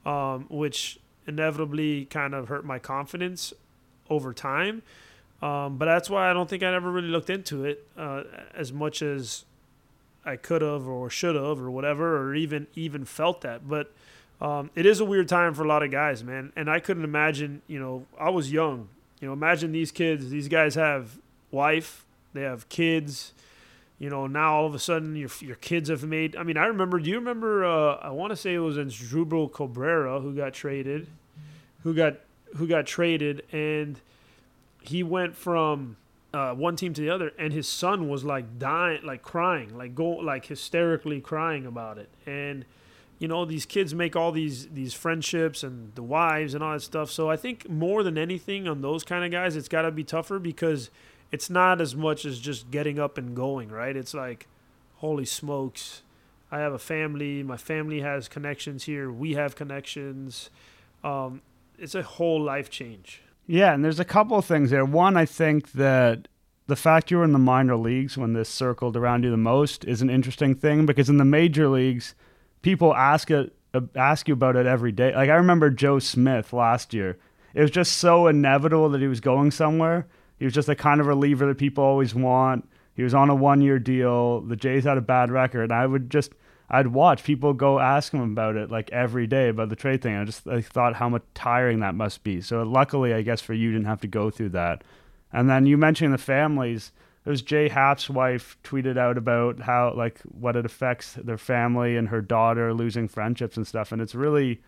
[0.05, 3.53] um, which inevitably kind of hurt my confidence
[4.11, 4.83] over time.
[5.41, 8.23] Um, but that's why I don't think I ever really looked into it uh,
[8.55, 9.45] as much as
[10.25, 13.69] I could have or should have or whatever, or even even felt that.
[13.69, 13.93] But
[14.41, 16.53] um, it is a weird time for a lot of guys, man.
[16.55, 17.63] And I couldn't imagine.
[17.67, 18.89] You know, I was young.
[19.21, 20.31] You know, imagine these kids.
[20.31, 21.19] These guys have
[21.51, 22.05] wife.
[22.35, 23.33] They have kids
[24.03, 26.35] you know, now all of a sudden your your kids have made.
[26.35, 26.99] I mean, I remember.
[26.99, 27.65] Do you remember?
[27.65, 31.07] Uh, I want to say it was Asdrubal Cabrera who got traded,
[31.85, 32.17] who got
[32.57, 34.01] who got traded, and
[34.83, 35.99] he went from
[36.35, 39.95] uh, one team to the other, and his son was like dying, like crying, like
[39.95, 42.65] go, like hysterically crying about it, and
[43.21, 46.81] you know these kids make all these these friendships and the wives and all that
[46.81, 47.09] stuff.
[47.09, 50.03] So I think more than anything on those kind of guys, it's got to be
[50.03, 50.91] tougher because
[51.33, 53.97] it's not as much as just getting up and going, right?
[53.97, 54.47] It's like,
[54.97, 56.03] holy smokes,
[56.53, 57.43] I have a family.
[57.43, 59.11] My family has connections here.
[59.11, 60.51] We have connections.
[61.03, 61.41] Um,
[61.79, 63.23] it's a whole life change.
[63.47, 64.85] Yeah, and there's a couple of things there.
[64.85, 66.29] One, I think that
[66.67, 69.85] the fact you were in the minor leagues when this circled around you the most
[69.85, 72.15] is an interesting thing because in the major leagues,
[72.61, 75.15] people ask it uh, ask you about it every day.
[75.15, 77.19] Like I remember Joe Smith last year.
[77.55, 80.07] It was just so inevitable that he was going somewhere.
[80.43, 82.69] He was just the kind of reliever that people always want.
[82.95, 84.41] He was on a one year deal.
[84.41, 85.71] The Jays had a bad record.
[85.71, 86.33] I would just
[86.69, 90.17] I'd watch people go ask him about it like every day about the trade thing.
[90.17, 92.41] I just I thought how much tiring that must be.
[92.41, 94.83] So luckily, I guess for you, you didn't have to go through that.
[95.33, 96.91] And then you mentioned the families.
[97.25, 101.97] It was Jay Happ's wife tweeted out about how like what it affects their family
[101.97, 103.93] and her daughter losing friendships and stuff.
[103.93, 104.61] And it's really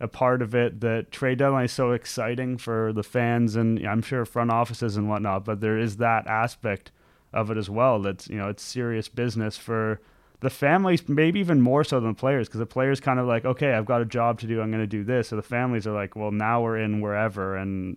[0.00, 4.02] a part of it that trade deadline is so exciting for the fans and I'm
[4.02, 5.44] sure front offices and whatnot.
[5.44, 6.92] But there is that aspect
[7.32, 8.00] of it as well.
[8.00, 10.00] That's you know it's serious business for
[10.40, 13.44] the families, maybe even more so than the players, because the players kind of like,
[13.44, 15.28] okay, I've got a job to do, I'm going to do this.
[15.28, 17.96] So the families are like, well, now we're in wherever, and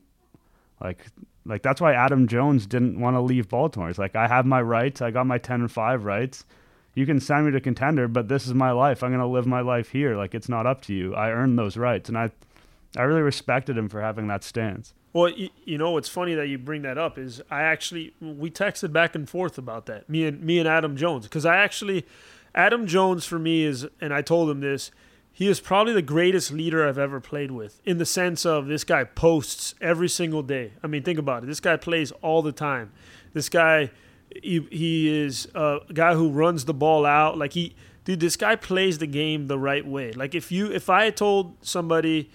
[0.81, 1.05] like,
[1.45, 3.89] like that's why Adam Jones didn't want to leave Baltimore.
[3.89, 6.45] He's like, I have my rights, I got my ten and five rights.
[6.93, 9.01] You can send me to contender, but this is my life.
[9.01, 10.17] I'm going to live my life here.
[10.17, 11.15] Like it's not up to you.
[11.15, 12.31] I earned those rights, and I,
[12.97, 14.93] I really respected him for having that stance.
[15.13, 18.49] Well, you, you know what's funny that you bring that up is I actually we
[18.49, 20.09] texted back and forth about that.
[20.09, 22.05] Me and me and Adam Jones because I actually
[22.55, 24.91] Adam Jones for me is and I told him this.
[25.33, 28.83] He is probably the greatest leader I've ever played with in the sense of this
[28.83, 30.73] guy posts every single day.
[30.83, 31.47] I mean, think about it.
[31.47, 32.91] This guy plays all the time.
[33.33, 33.91] This guy
[34.41, 37.75] he, he is a guy who runs the ball out like he
[38.05, 40.11] dude this guy plays the game the right way.
[40.11, 42.29] Like if you if I told somebody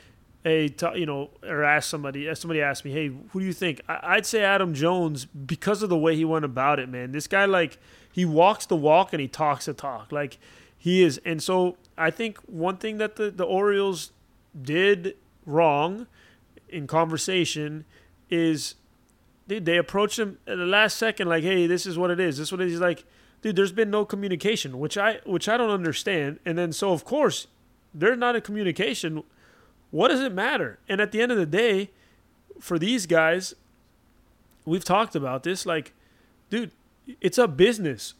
[0.47, 3.81] hey, you know, or ask somebody, somebody asked me, hey, who do you think?
[3.89, 7.11] I- would say Adam Jones because of the way he went about it, man.
[7.11, 7.79] This guy, like,
[8.13, 10.13] he walks the walk and he talks the talk.
[10.13, 10.39] Like,
[10.79, 11.21] he is.
[11.25, 14.13] And so I think one thing that the, the Orioles
[14.63, 16.07] did wrong
[16.69, 17.85] in conversation
[18.31, 18.77] is,
[19.49, 22.39] dude, they approached him at the last second, like, hey, this is what it is.
[22.39, 22.75] This is what it is.
[22.75, 23.05] He's like,
[23.43, 26.39] dude, there's been no communication, which I, which I don't understand.
[26.45, 27.47] And then, so of course,
[27.95, 29.23] there's not a communication
[29.91, 30.79] what does it matter?
[30.89, 31.91] And at the end of the day,
[32.61, 33.55] for these guys,
[34.65, 35.65] we've talked about this.
[35.65, 35.93] Like,
[36.51, 36.73] dude,
[37.21, 38.15] it's a business.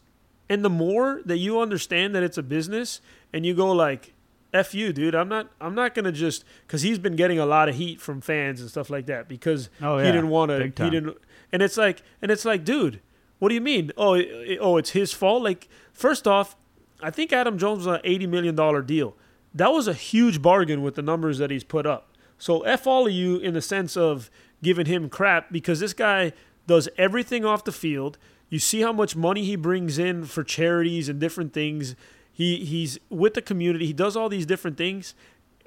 [0.49, 3.01] And the more that you understand that it's a business
[3.33, 4.13] and you go like,
[4.53, 5.15] F you, dude.
[5.15, 8.21] I'm not I'm not gonna just because he's been getting a lot of heat from
[8.21, 10.05] fans and stuff like that because oh, yeah.
[10.05, 11.17] he didn't want to he didn't
[11.51, 13.01] and it's like and it's like, dude,
[13.39, 13.91] what do you mean?
[13.97, 15.43] Oh, it, oh, it's his fault.
[15.43, 16.55] Like, first off,
[17.01, 19.15] I think Adam Jones was an eighty million dollar deal
[19.57, 22.15] that was a huge bargain with the numbers that he's put up.
[22.37, 24.29] So F all of you in the sense of
[24.61, 26.33] giving him crap because this guy
[26.67, 28.17] does everything off the field.
[28.49, 31.95] You see how much money he brings in for charities and different things.
[32.37, 33.87] He he's with the community.
[33.87, 35.15] He does all these different things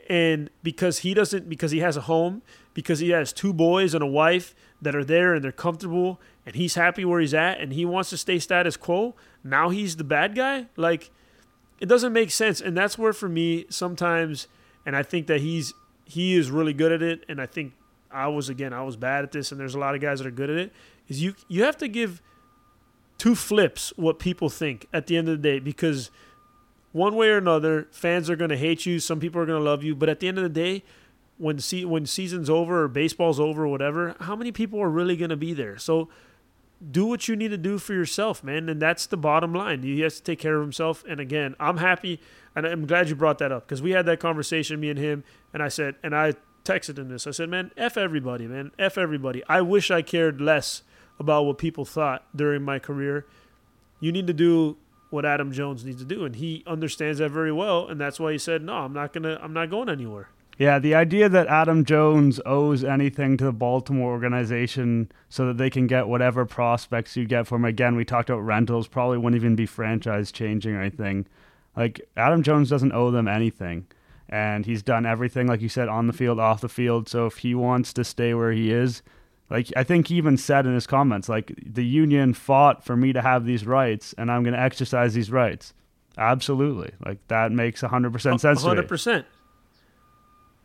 [0.09, 2.43] and because he doesn't because he has a home,
[2.75, 6.55] because he has two boys and a wife that are there and they're comfortable and
[6.55, 10.05] he's happy where he's at and he wants to stay status quo, now he's the
[10.05, 10.67] bad guy?
[10.77, 11.11] Like
[11.81, 14.47] it doesn't make sense, and that's where for me sometimes,
[14.87, 17.73] and I think that he's he is really good at it, and I think
[18.13, 20.27] I was again I was bad at this, and there's a lot of guys that
[20.29, 20.73] are good at it.
[21.09, 22.23] Is you you have to give
[23.19, 26.13] two flips what people think at the end of the day because
[26.93, 28.99] one way or another, fans are going to hate you.
[28.99, 30.83] Some people are going to love you, but at the end of the day,
[31.39, 35.17] when see when season's over or baseball's over or whatever, how many people are really
[35.17, 35.79] going to be there?
[35.79, 36.09] So
[36.91, 38.69] do what you need to do for yourself, man.
[38.69, 39.83] And that's the bottom line.
[39.83, 41.05] He has to take care of himself.
[41.09, 42.21] And again, I'm happy.
[42.55, 45.25] And I'm glad you brought that up because we had that conversation, me and him.
[45.53, 46.35] And I said, and I
[46.65, 47.27] texted him this.
[47.27, 48.73] I said, man, F everybody, man.
[48.79, 49.43] F everybody.
[49.49, 50.83] I wish I cared less
[51.19, 53.27] about what people thought during my career.
[54.01, 54.77] You need to do
[55.11, 56.25] what Adam Jones needs to do.
[56.25, 57.87] And he understands that very well.
[57.89, 60.29] And that's why he said, no, I'm not to, I'm not going anywhere.
[60.59, 65.71] Yeah, the idea that Adam Jones owes anything to the Baltimore organization so that they
[65.71, 69.57] can get whatever prospects you get from again, we talked about rentals, probably wouldn't even
[69.57, 71.27] be franchise changing or anything.
[71.75, 73.87] Like Adam Jones doesn't owe them anything.
[74.29, 77.09] And he's done everything, like you said, on the field, off the field.
[77.09, 79.03] So if he wants to stay where he is,
[79.51, 83.13] like I think he even said in his comments, like the union fought for me
[83.13, 85.75] to have these rights, and I'm going to exercise these rights.
[86.17, 88.65] Absolutely, like that makes 100% sense.
[88.65, 89.25] 100%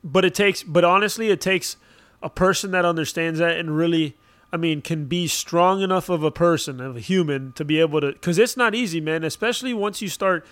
[0.07, 1.77] but it takes but honestly it takes
[2.21, 4.15] a person that understands that and really
[4.53, 8.01] I mean can be strong enough of a person of a human to be able
[8.01, 10.45] to cuz it's not easy man especially once you start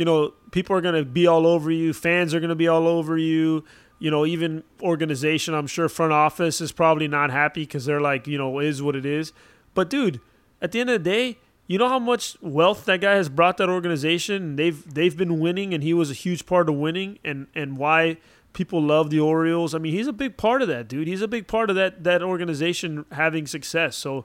[0.00, 1.92] you know, people are going to be all over you.
[1.92, 3.64] Fans are going to be all over you.
[4.00, 8.26] You know, even organization, I'm sure front office is probably not happy because they're like,
[8.26, 9.32] you know, is what it is.
[9.74, 10.20] But dude,
[10.60, 11.38] at the end of the day,
[11.68, 14.56] you know how much wealth that guy has brought that organization.
[14.56, 18.16] They've they've been winning, and he was a huge part of winning, and and why
[18.52, 19.72] people love the Orioles.
[19.72, 21.06] I mean, he's a big part of that, dude.
[21.06, 23.96] He's a big part of that that organization having success.
[23.96, 24.24] So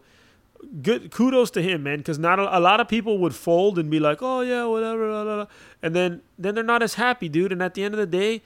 [0.81, 3.89] good kudos to him, man, because not a, a, lot of people would fold and
[3.89, 5.47] be like, "Oh yeah, whatever," blah, blah, blah.
[5.81, 7.51] and then then they're not as happy, dude.
[7.51, 8.41] And at the end of the day,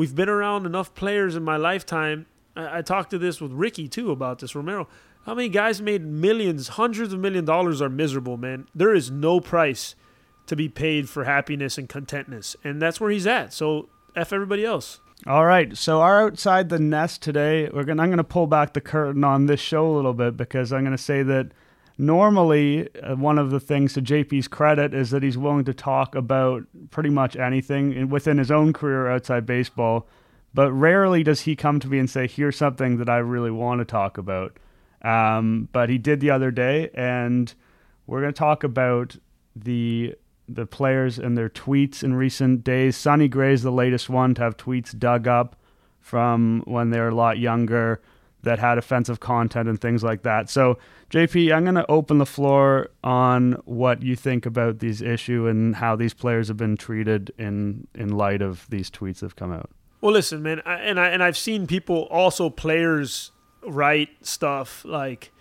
[0.00, 2.24] we've been around enough players in my lifetime.
[2.56, 4.88] I, I talked to this with Ricky too about this Romero.
[5.26, 8.66] How many guys made millions, hundreds of million dollars are miserable, man?
[8.74, 9.94] There is no price
[10.46, 13.52] to be paid for happiness and contentness, and that's where he's at.
[13.52, 15.00] So f everybody else.
[15.26, 18.80] All right, so our outside the nest today, we're gonna I'm gonna pull back the
[18.80, 21.52] curtain on this show a little bit because I'm gonna say that
[22.00, 26.14] normally uh, one of the things to JP's credit is that he's willing to talk
[26.14, 30.08] about pretty much anything within his own career outside baseball,
[30.54, 33.80] but rarely does he come to me and say, "Here's something that I really want
[33.80, 34.58] to talk about."
[35.02, 37.52] Um, but he did the other day, and
[38.06, 39.16] we're gonna talk about
[39.54, 40.16] the
[40.48, 42.96] the players and their tweets in recent days.
[42.96, 45.54] Sonny Gray's the latest one to have tweets dug up
[46.00, 48.00] from when they were a lot younger
[48.42, 50.48] that had offensive content and things like that.
[50.48, 50.78] So,
[51.10, 55.76] JP, I'm going to open the floor on what you think about these issue and
[55.76, 59.52] how these players have been treated in in light of these tweets that have come
[59.52, 59.70] out.
[60.00, 63.32] Well, listen, man, I, and I and I've seen people also players
[63.62, 65.32] write stuff like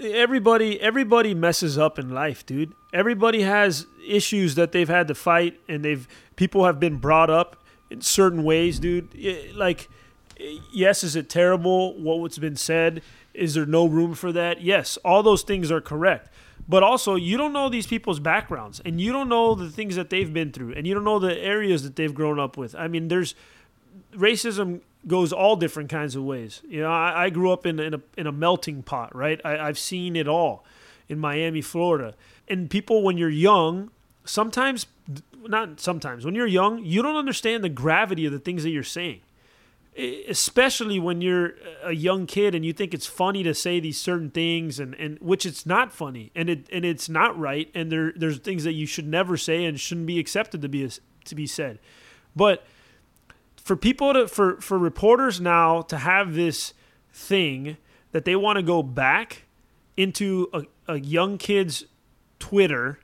[0.00, 2.72] everybody everybody messes up in life, dude.
[2.92, 7.56] Everybody has issues that they've had to fight, and they've people have been brought up
[7.90, 9.14] in certain ways, dude.
[9.54, 9.88] Like,
[10.72, 13.02] yes, is it terrible what's been said?
[13.34, 14.60] Is there no room for that?
[14.60, 16.28] Yes, all those things are correct.
[16.68, 20.10] But also, you don't know these people's backgrounds, and you don't know the things that
[20.10, 22.74] they've been through, and you don't know the areas that they've grown up with.
[22.74, 23.34] I mean, there's
[24.14, 26.62] racism goes all different kinds of ways.
[26.68, 29.40] You know, I, I grew up in, in, a, in a melting pot, right?
[29.44, 30.64] I, I've seen it all
[31.08, 32.14] in Miami, Florida.
[32.48, 33.90] And people, when you're young,
[34.24, 34.86] sometimes,
[35.46, 38.84] not sometimes, when you're young, you don't understand the gravity of the things that you're
[38.84, 39.20] saying.
[39.94, 44.30] Especially when you're a young kid and you think it's funny to say these certain
[44.30, 48.12] things, and, and which it's not funny, and it and it's not right, and there
[48.16, 50.90] there's things that you should never say and shouldn't be accepted to be
[51.26, 51.78] to be said.
[52.34, 52.64] But
[53.56, 56.72] for people to for for reporters now to have this
[57.12, 57.76] thing
[58.12, 59.44] that they want to go back
[59.96, 61.84] into a, a young kid's
[62.38, 62.98] Twitter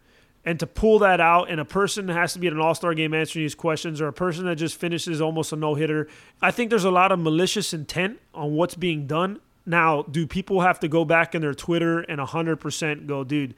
[0.48, 3.12] and to pull that out and a person has to be at an all-star game
[3.12, 6.08] answering these questions or a person that just finishes almost a no-hitter
[6.40, 10.62] i think there's a lot of malicious intent on what's being done now do people
[10.62, 13.54] have to go back in their twitter and 100% go dude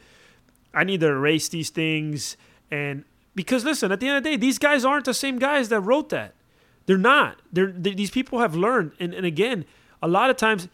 [0.75, 2.37] i need to erase these things
[2.71, 5.69] and because listen at the end of the day these guys aren't the same guys
[5.69, 6.35] that wrote that
[6.91, 7.41] they're not.
[7.53, 8.91] They're, they, these people have learned.
[8.99, 9.65] And, and again,
[10.03, 10.67] a lot of times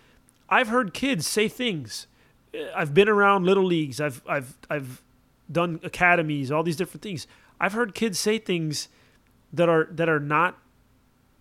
[0.49, 2.07] I've heard kids say things.
[2.75, 4.01] I've been around little leagues.
[4.01, 5.03] I've, I've, I've
[5.51, 7.27] done academies, all these different things.
[7.61, 8.89] I've heard kids say things
[9.53, 10.59] that are, that are not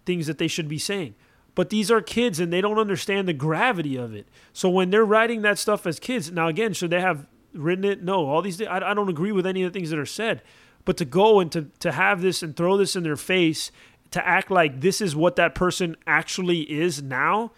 [0.05, 1.15] things that they should be saying.
[1.55, 4.27] But these are kids and they don't understand the gravity of it.
[4.53, 8.03] So when they're writing that stuff as kids, now again, should they have written it?
[8.03, 10.41] No, all these, I, I don't agree with any of the things that are said.
[10.83, 13.71] But to go and to, to have this and throw this in their face
[14.11, 17.51] to act like this is what that person actually is now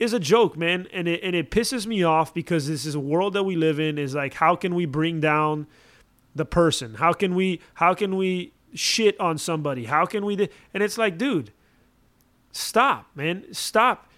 [0.00, 0.88] is a joke, man.
[0.92, 3.78] And it, and it pisses me off because this is a world that we live
[3.78, 5.68] in is like, how can we bring down
[6.34, 6.94] the person?
[6.94, 9.84] How can we, how can we shit on somebody?
[9.84, 11.52] How can we, and it's like, dude,
[12.50, 14.08] stop, man, stop.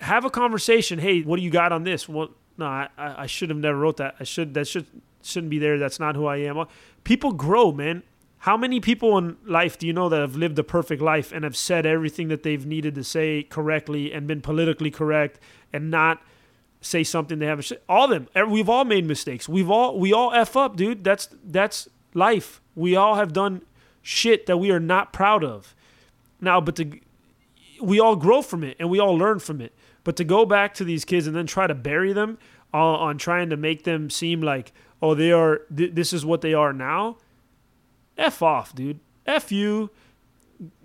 [0.00, 0.98] Have a conversation.
[0.98, 2.08] Hey, what do you got on this?
[2.08, 4.16] Well, no, I, I should have never wrote that.
[4.18, 4.86] I should, that should,
[5.22, 5.78] shouldn't be there.
[5.78, 6.66] That's not who I am.
[7.04, 8.02] People grow, man.
[8.40, 11.42] How many people in life do you know that have lived a perfect life and
[11.44, 15.40] have said everything that they've needed to say correctly and been politically correct
[15.72, 16.22] and not
[16.80, 17.80] say something they haven't said?
[17.88, 18.50] All of them.
[18.50, 19.48] We've all made mistakes.
[19.48, 21.02] We've all we all f up, dude.
[21.02, 22.60] That's that's life.
[22.76, 23.62] We all have done
[24.02, 25.74] shit that we are not proud of.
[26.40, 27.00] Now, but to
[27.82, 29.72] we all grow from it and we all learn from it.
[30.04, 32.38] But to go back to these kids and then try to bury them
[32.72, 34.72] on, on trying to make them seem like
[35.02, 37.16] oh they are th- this is what they are now
[38.18, 39.00] F off, dude.
[39.24, 39.90] F you.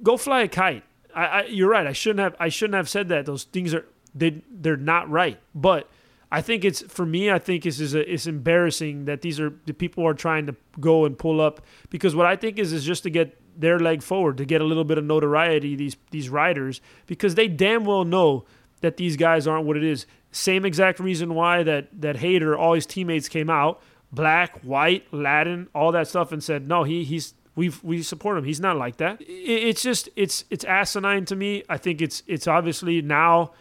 [0.01, 0.83] Go fly a kite.
[1.15, 1.87] I, I, you're right.
[1.87, 2.35] I shouldn't have.
[2.39, 3.25] I shouldn't have said that.
[3.25, 5.39] Those things are they they're not right.
[5.53, 5.89] But
[6.31, 7.31] I think it's for me.
[7.31, 11.05] I think it's is it's embarrassing that these are the people are trying to go
[11.05, 14.37] and pull up because what I think is is just to get their leg forward
[14.37, 15.75] to get a little bit of notoriety.
[15.75, 18.45] These these riders because they damn well know
[18.81, 20.05] that these guys aren't what it is.
[20.31, 23.81] Same exact reason why that that Hader all his teammates came out
[24.13, 28.45] black, white, Latin, all that stuff, and said, no, he he's We we support him.
[28.45, 29.17] He's not like that.
[29.19, 31.63] It's just it's it's asinine to me.
[31.69, 33.51] I think it's it's obviously now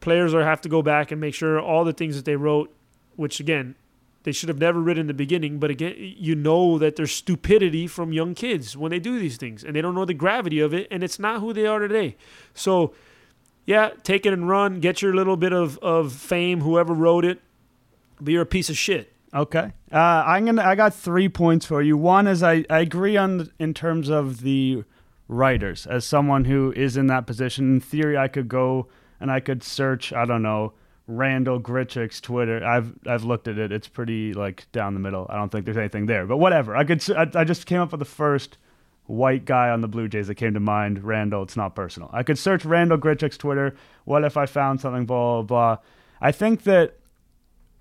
[0.00, 2.68] players are have to go back and make sure all the things that they wrote,
[3.16, 3.74] which again
[4.24, 5.58] they should have never written in the beginning.
[5.58, 9.64] But again, you know that there's stupidity from young kids when they do these things,
[9.64, 12.16] and they don't know the gravity of it, and it's not who they are today.
[12.54, 12.94] So,
[13.66, 14.80] yeah, take it and run.
[14.80, 17.40] Get your little bit of, of fame, whoever wrote it.
[18.20, 19.12] But you're a piece of shit.
[19.34, 20.62] Okay, uh, I'm gonna.
[20.62, 21.96] I got three points for you.
[21.96, 24.84] One is I, I agree on in terms of the
[25.26, 25.86] writers.
[25.86, 28.88] As someone who is in that position, in theory, I could go
[29.20, 30.12] and I could search.
[30.12, 30.74] I don't know
[31.06, 32.64] Randal Grichuk's Twitter.
[32.64, 33.72] I've I've looked at it.
[33.72, 35.26] It's pretty like down the middle.
[35.30, 36.26] I don't think there's anything there.
[36.26, 36.76] But whatever.
[36.76, 37.02] I could.
[37.10, 38.58] I, I just came up with the first
[39.06, 41.02] white guy on the Blue Jays that came to mind.
[41.02, 41.42] Randal.
[41.42, 42.10] It's not personal.
[42.12, 43.74] I could search Randal Grichuk's Twitter.
[44.04, 45.06] What if I found something?
[45.06, 45.76] Blah blah.
[45.76, 45.84] blah.
[46.20, 46.98] I think that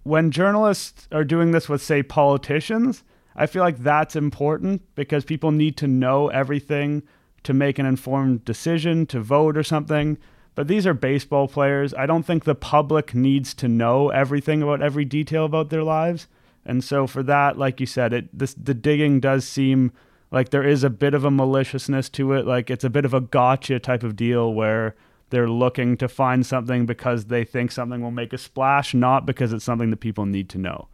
[0.04, 3.04] when journalists are doing this with say politicians,
[3.36, 7.04] I feel like that's important because people need to know everything
[7.44, 10.18] to make an informed decision to vote or something.
[10.54, 11.94] But these are baseball players.
[11.94, 16.28] I don't think the public needs to know everything about every detail about their lives.
[16.66, 19.92] And so for that, like you said, it this the digging does seem
[20.30, 22.46] like there is a bit of a maliciousness to it.
[22.46, 24.96] Like it's a bit of a gotcha type of deal where
[25.32, 29.52] they're looking to find something because they think something will make a splash, not because
[29.52, 30.88] it's something that people need to know.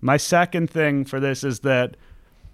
[0.00, 1.96] My second thing for this is that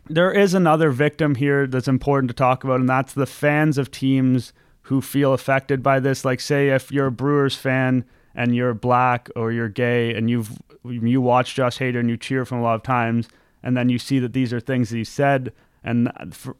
[0.08, 3.90] there is another victim here that's important to talk about, and that's the fans of
[3.90, 4.52] teams
[4.82, 6.24] who feel affected by this.
[6.24, 8.04] Like, say, if you're a Brewers fan
[8.34, 12.44] and you're black or you're gay and you've you watch Josh Hader and you cheer
[12.44, 13.28] from a lot of times,
[13.62, 15.52] and then you see that these are things that he said,
[15.84, 16.10] and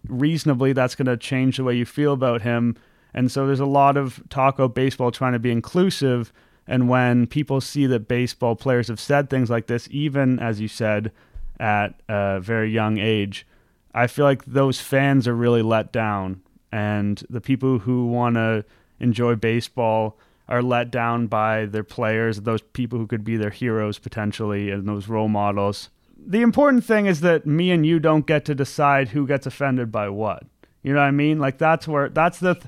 [0.07, 2.77] reasonably that's going to change the way you feel about him.
[3.15, 6.33] And so there's a lot of talk about baseball trying to be inclusive.
[6.67, 10.69] And when people see that baseball players have said things like this, even as you
[10.69, 11.13] said,
[11.61, 13.47] at a very young age,
[13.95, 16.43] I feel like those fans are really let down
[16.73, 18.65] and the people who want to
[18.99, 23.99] enjoy baseball are let down by their players, those people who could be their heroes
[23.99, 25.91] potentially, and those role models.
[26.17, 29.93] The important thing is that me and you don't get to decide who gets offended
[29.93, 30.45] by what.
[30.83, 31.39] You know what I mean?
[31.39, 32.61] Like that's where that's the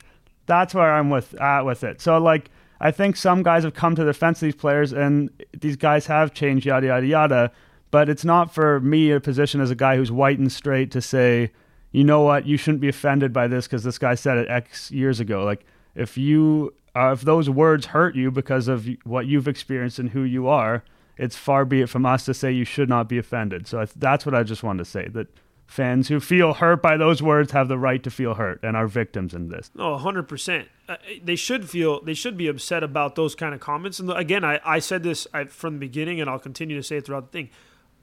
[0.46, 2.00] that's where I'm with at with it.
[2.00, 5.30] So like I think some guys have come to the defense of these players, and
[5.58, 7.52] these guys have changed yada yada yada.
[7.90, 11.00] But it's not for me a position as a guy who's white and straight to
[11.00, 11.52] say
[11.94, 14.90] you know what, you shouldn't be offended by this because this guy said it X
[14.90, 15.44] years ago.
[15.44, 15.64] Like
[15.94, 20.22] if you uh, if those words hurt you because of what you've experienced and who
[20.22, 20.82] you are,
[21.16, 23.68] it's far be it from us to say you should not be offended.
[23.68, 25.28] So that's what I just wanted to say that
[25.66, 28.86] fans who feel hurt by those words have the right to feel hurt and are
[28.86, 29.70] victims in this.
[29.74, 30.66] No, 100%.
[30.88, 33.98] Uh, they should feel they should be upset about those kind of comments.
[33.98, 37.06] And again, I, I said this from the beginning and I'll continue to say it
[37.06, 37.50] throughout the thing.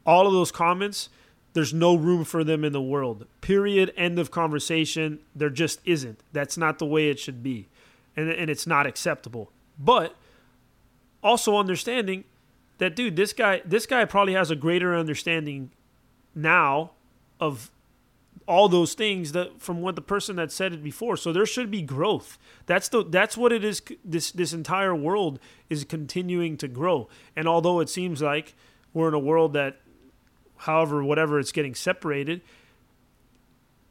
[0.05, 1.09] All of those comments–
[1.53, 3.25] there's no room for them in the world.
[3.41, 3.93] Period.
[3.97, 5.19] End of conversation.
[5.35, 6.21] There just isn't.
[6.31, 7.67] That's not the way it should be.
[8.15, 9.51] And, and it's not acceptable.
[9.77, 10.15] But
[11.21, 12.23] also understanding
[12.77, 15.71] that dude, this guy this guy probably has a greater understanding
[16.33, 16.91] now
[17.41, 17.71] of
[18.47, 21.17] all those things that from what the person that said it before.
[21.17, 22.37] So there should be growth.
[22.65, 25.39] That's the that's what it is this this entire world
[25.69, 27.09] is continuing to grow.
[27.35, 28.55] And although it seems like
[28.93, 29.81] we're in a world that
[30.61, 32.41] however, whatever it's getting separated.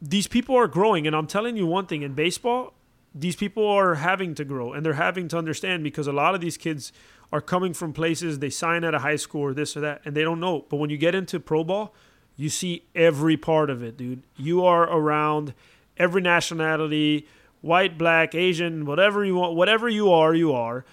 [0.01, 2.73] These people are growing, and I'm telling you one thing in baseball,
[3.13, 6.39] these people are having to grow and they're having to understand because a lot of
[6.39, 6.93] these kids
[7.31, 10.15] are coming from places they sign at a high school or this or that and
[10.15, 10.65] they don't know.
[10.69, 11.93] But when you get into pro ball,
[12.35, 14.23] you see every part of it, dude.
[14.35, 15.53] You are around
[15.97, 17.27] every nationality,
[17.61, 20.85] white, black, Asian, whatever you want, whatever you are, you are.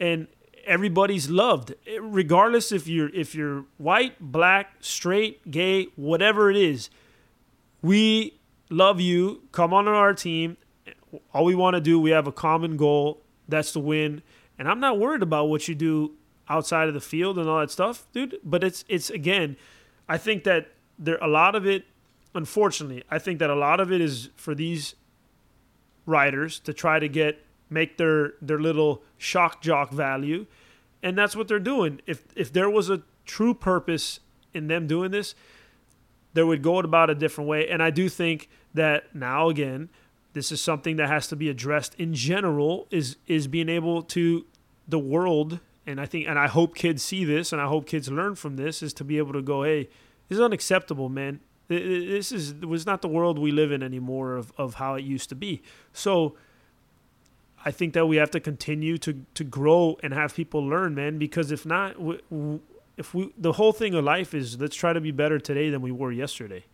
[0.00, 0.28] And
[0.66, 1.74] everybody's loved.
[1.86, 6.90] Eh, regardless if you're if you're white black straight gay whatever it is
[7.82, 8.38] we
[8.70, 9.42] love you.
[9.52, 10.56] Come on our team.
[11.34, 13.20] All we want to do we have a common goal.
[13.46, 14.22] That's to win.
[14.58, 16.12] And i'm not worried about what you do
[16.48, 18.38] outside of the field and all that stuff dude.
[18.44, 19.56] But it's it's again
[20.08, 20.68] i think that
[20.98, 21.84] there a lot of it
[22.34, 24.94] unfortunately i think that a lot of it is for these
[26.06, 30.46] riders to try to get make their their little shock jock value,
[31.02, 32.00] and that's what they're doing.
[32.06, 34.20] If if there was a true purpose
[34.52, 35.34] in them doing this,
[36.34, 37.68] they would go about a different way.
[37.68, 39.88] And I do think that now again,
[40.32, 42.86] this is something that has to be addressed in general.
[42.90, 44.46] Is is being able to
[44.86, 48.10] the world, and I think, and I hope kids see this, and I hope kids
[48.10, 49.88] learn from this, is to be able to go, hey,
[50.28, 51.40] this is unacceptable, man.
[51.68, 55.28] This is was not the world we live in anymore of, of how it used
[55.30, 55.62] to be.
[55.92, 56.36] So
[57.64, 61.18] I think that we have to continue to to grow and have people learn, man.
[61.18, 61.96] Because if not,
[62.96, 65.80] if we the whole thing of life is let's try to be better today than
[65.80, 66.64] we were yesterday,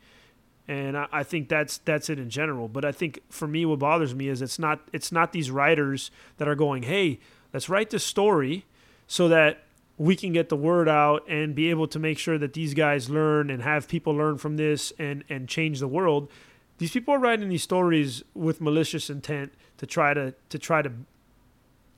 [0.67, 2.67] and I, I think that's that's it in general.
[2.67, 6.11] But I think for me, what bothers me is it's not it's not these writers
[6.39, 7.21] that are going, hey,
[7.53, 8.67] let's write this story
[9.07, 9.63] so that
[10.01, 13.11] we can get the word out and be able to make sure that these guys
[13.11, 16.31] learn and have people learn from this and and change the world.
[16.79, 20.91] These people are writing these stories with malicious intent to try to to try to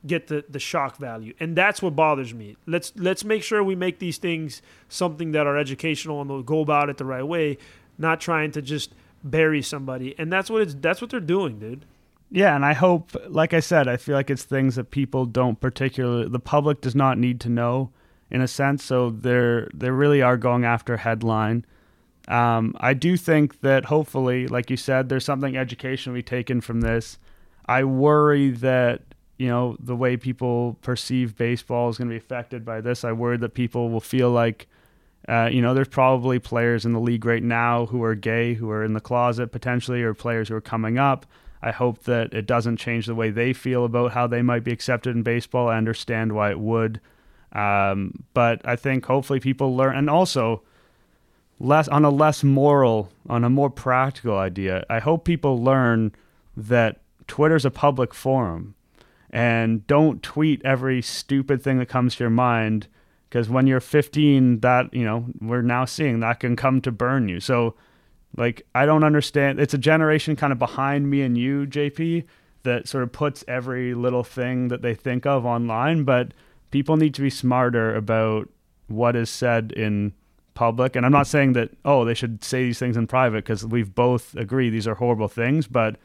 [0.05, 1.33] get the, the shock value.
[1.39, 2.57] And that's what bothers me.
[2.67, 6.59] Let's let's make sure we make these things something that are educational and they'll go
[6.59, 7.57] about it the right way,
[7.97, 8.93] not trying to just
[9.23, 10.13] bury somebody.
[10.19, 11.85] And that's what it's that's what they're doing, dude.
[12.33, 15.61] Yeah, and I hope like I said, I feel like it's things that people don't
[15.61, 17.91] particularly the public does not need to know
[18.31, 21.63] in a sense, so they're they really are going after headline.
[22.27, 27.19] Um, I do think that hopefully, like you said, there's something educationally taken from this.
[27.67, 29.03] I worry that
[29.37, 33.03] you know, the way people perceive baseball is going to be affected by this.
[33.03, 34.67] I worry that people will feel like,
[35.27, 38.71] uh, you know, there's probably players in the league right now who are gay, who
[38.71, 41.25] are in the closet potentially, or players who are coming up.
[41.63, 44.73] I hope that it doesn't change the way they feel about how they might be
[44.73, 45.69] accepted in baseball.
[45.69, 46.99] I understand why it would.
[47.53, 50.61] Um, but I think hopefully people learn, and also
[51.59, 54.85] less on a less moral, on a more practical idea.
[54.89, 56.11] I hope people learn
[56.57, 58.75] that Twitter's a public forum
[59.29, 62.87] and don't tweet every stupid thing that comes to your mind
[63.29, 67.27] because when you're 15 that you know we're now seeing that can come to burn
[67.27, 67.73] you so
[68.37, 72.23] like i don't understand it's a generation kind of behind me and you jp
[72.63, 76.33] that sort of puts every little thing that they think of online but
[76.71, 78.49] people need to be smarter about
[78.87, 80.13] what is said in
[80.53, 83.65] public and i'm not saying that oh they should say these things in private because
[83.65, 85.97] we've both agreed these are horrible things but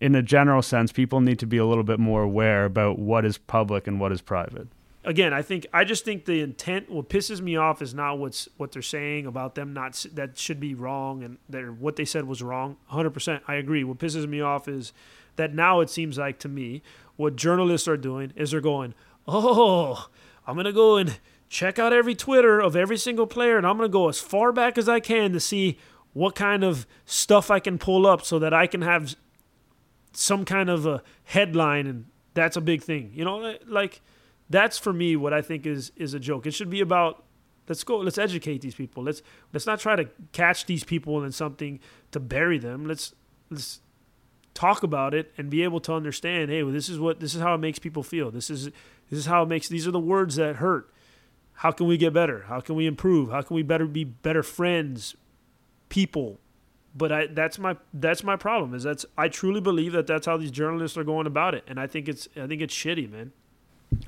[0.00, 3.24] in a general sense, people need to be a little bit more aware about what
[3.24, 4.68] is public and what is private.
[5.02, 6.90] Again, I think I just think the intent.
[6.90, 9.72] What pisses me off is not what's what they're saying about them.
[9.72, 12.76] Not that should be wrong, and that what they said was wrong.
[12.88, 13.82] 100, percent I agree.
[13.82, 14.92] What pisses me off is
[15.36, 16.82] that now it seems like to me
[17.16, 18.94] what journalists are doing is they're going,
[19.26, 20.08] oh,
[20.46, 23.88] I'm gonna go and check out every Twitter of every single player, and I'm gonna
[23.88, 25.78] go as far back as I can to see
[26.12, 29.16] what kind of stuff I can pull up so that I can have
[30.12, 33.12] some kind of a headline and that's a big thing.
[33.14, 34.00] You know, like
[34.50, 36.46] that's for me what I think is is a joke.
[36.46, 37.24] It should be about
[37.68, 39.04] let's go let's educate these people.
[39.04, 39.22] Let's
[39.52, 41.80] let's not try to catch these people in something
[42.10, 42.84] to bury them.
[42.84, 43.14] Let's
[43.48, 43.80] let's
[44.52, 47.40] talk about it and be able to understand, hey, well, this is what this is
[47.40, 48.30] how it makes people feel.
[48.30, 48.66] This is
[49.08, 50.90] this is how it makes these are the words that hurt.
[51.54, 52.44] How can we get better?
[52.48, 53.30] How can we improve?
[53.30, 55.14] How can we better be better friends,
[55.88, 56.40] people,
[56.94, 60.36] but I that's my that's my problem is that's I truly believe that that's how
[60.36, 63.32] these journalists are going about it, and I think it's I think it's shitty, man.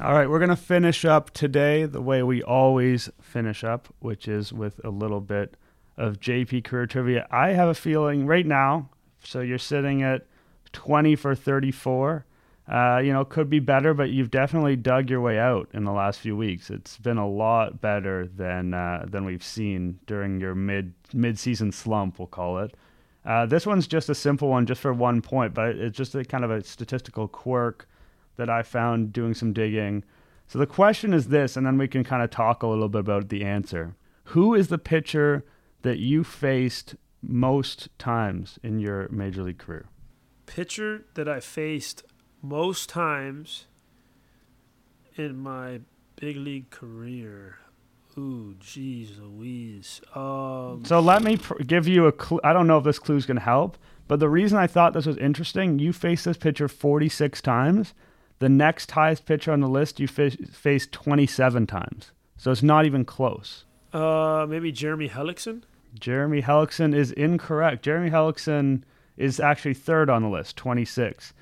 [0.00, 4.52] All right, we're gonna finish up today the way we always finish up, which is
[4.52, 5.56] with a little bit
[5.96, 7.26] of JP career trivia.
[7.30, 8.88] I have a feeling right now.
[9.24, 10.26] So you're sitting at
[10.72, 12.26] 20 for 34
[12.68, 15.92] uh, you know, could be better, but you've definitely dug your way out in the
[15.92, 16.70] last few weeks.
[16.70, 21.72] It's been a lot better than uh, than we've seen during your mid mid season
[21.72, 22.74] slump, we'll call it.
[23.24, 26.24] Uh, this one's just a simple one, just for one point, but it's just a
[26.24, 27.88] kind of a statistical quirk
[28.36, 30.04] that I found doing some digging.
[30.46, 33.00] So the question is this, and then we can kind of talk a little bit
[33.00, 33.96] about the answer.
[34.26, 35.44] Who is the pitcher
[35.82, 39.86] that you faced most times in your major league career?
[40.46, 42.04] Pitcher that I faced
[42.42, 43.66] most times
[45.16, 45.80] in my
[46.16, 47.58] big league career.
[48.18, 50.00] Ooh, jeez Louise.
[50.14, 52.40] Um, so let me pr- give you a clue.
[52.44, 54.92] I don't know if this clue is going to help, but the reason I thought
[54.92, 57.94] this was interesting, you faced this pitcher 46 times.
[58.42, 62.10] The next highest pitcher on the list you f- faced 27 times.
[62.36, 63.66] So it's not even close.
[63.92, 65.62] Uh, maybe Jeremy Hellickson?
[65.96, 67.84] Jeremy Hellickson is incorrect.
[67.84, 68.82] Jeremy Hellickson
[69.16, 71.34] is actually third on the list, 26.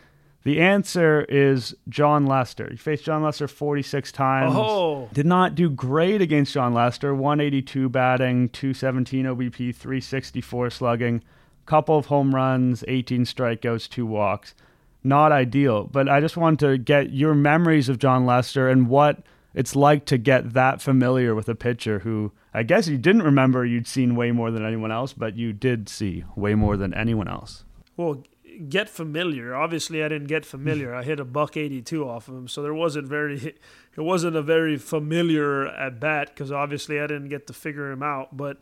[0.42, 2.68] The answer is Jon Lester.
[2.70, 4.52] He faced Jon Lester 46 times.
[4.54, 5.08] Oh.
[5.14, 7.14] Did not do great against Jon Lester.
[7.14, 11.22] 182 batting, 217 OBP, 364 slugging,
[11.64, 14.54] couple of home runs, 18 strikeouts, two walks.
[15.02, 19.22] Not ideal, but I just wanted to get your memories of Jon Lester and what
[19.54, 23.64] it's like to get that familiar with a pitcher who I guess you didn't remember
[23.64, 27.28] you'd seen way more than anyone else, but you did see way more than anyone
[27.28, 27.64] else.
[27.96, 28.24] Well,
[28.68, 29.54] get familiar.
[29.54, 30.94] Obviously, I didn't get familiar.
[30.94, 33.56] I hit a buck 82 off of him, so there wasn't very
[33.96, 38.02] it wasn't a very familiar at bat because obviously I didn't get to figure him
[38.02, 38.36] out.
[38.36, 38.60] But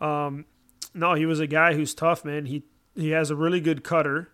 [0.00, 0.44] um,
[0.94, 2.46] no, he was a guy who's tough, man.
[2.46, 2.64] He
[2.94, 4.30] he has a really good cutter,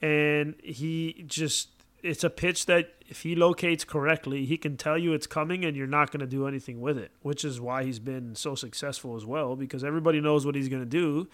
[0.00, 1.70] and he just
[2.02, 5.76] it's a pitch that if he locates correctly, he can tell you it's coming and
[5.76, 9.16] you're not going to do anything with it, which is why he's been so successful
[9.16, 11.28] as well because everybody knows what he's going to do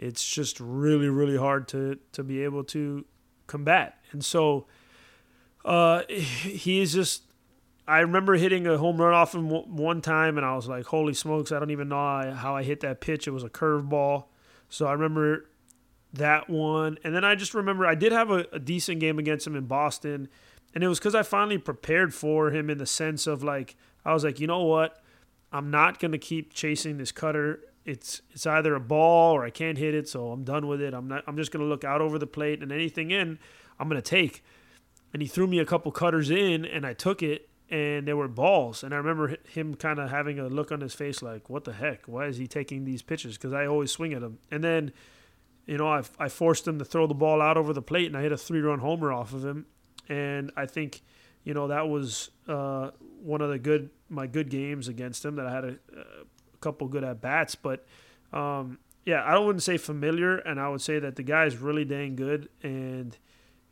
[0.00, 3.04] it's just really really hard to to be able to
[3.46, 3.98] combat.
[4.12, 4.66] And so
[5.64, 7.24] uh, he is just.
[7.88, 11.12] I remember hitting a home run off him one time, and I was like, "Holy
[11.12, 11.50] smokes!
[11.50, 13.26] I don't even know how I hit that pitch.
[13.26, 14.26] It was a curveball."
[14.68, 15.49] So I remember
[16.12, 19.46] that one, and then I just remember I did have a, a decent game against
[19.46, 20.28] him in Boston,
[20.74, 24.12] and it was because I finally prepared for him in the sense of like I
[24.12, 25.02] was like, you know what,
[25.52, 27.60] I'm not gonna keep chasing this cutter.
[27.84, 30.94] It's it's either a ball or I can't hit it, so I'm done with it.
[30.94, 31.24] I'm not.
[31.26, 33.38] I'm just gonna look out over the plate and anything in,
[33.78, 34.44] I'm gonna take.
[35.12, 38.28] And he threw me a couple cutters in, and I took it, and there were
[38.28, 38.84] balls.
[38.84, 41.72] And I remember him kind of having a look on his face like, "What the
[41.72, 42.06] heck?
[42.06, 44.38] Why is he taking these pitches?" Because I always swing at him.
[44.50, 44.92] And then,
[45.70, 48.16] you know, I I forced him to throw the ball out over the plate, and
[48.16, 49.66] I hit a three run homer off of him.
[50.08, 51.00] And I think,
[51.44, 52.90] you know, that was uh,
[53.22, 56.88] one of the good my good games against him that I had a, a couple
[56.88, 57.54] good at bats.
[57.54, 57.86] But
[58.32, 61.56] um, yeah, I don't wouldn't say familiar, and I would say that the guy is
[61.58, 63.16] really dang good, and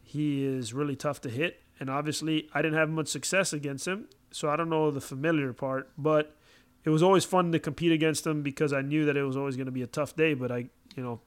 [0.00, 1.62] he is really tough to hit.
[1.80, 5.52] And obviously, I didn't have much success against him, so I don't know the familiar
[5.52, 6.36] part, but
[6.84, 9.56] it was always fun to compete against him because I knew that it was always
[9.56, 10.34] going to be a tough day.
[10.34, 11.20] But I, you know,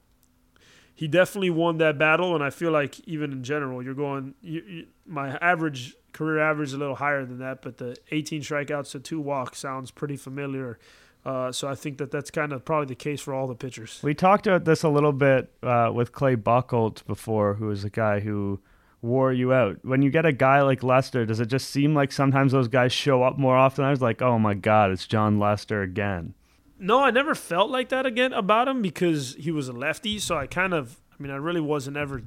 [0.94, 4.34] he definitely won that battle, and I feel like even in general, you're going.
[4.40, 8.42] You, you, my average career average is a little higher than that, but the 18
[8.42, 10.78] strikeouts to two walks sounds pretty familiar.
[11.24, 14.00] Uh, so I think that that's kind of probably the case for all the pitchers.
[14.02, 17.90] We talked about this a little bit uh, with Clay Buchholz before, who is a
[17.90, 18.60] guy who
[19.02, 19.78] wore you out.
[19.82, 22.92] When you get a guy like Lester, does it just seem like sometimes those guys
[22.92, 23.84] show up more often?
[23.84, 26.34] I was like, oh my god, it's Jon Lester again.
[26.82, 30.18] No, I never felt like that again about him because he was a lefty.
[30.18, 32.24] So I kind of, I mean, I really wasn't ever.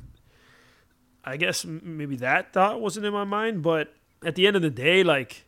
[1.26, 3.93] I guess maybe that thought wasn't in my mind, but
[4.24, 5.43] at the end of the day, like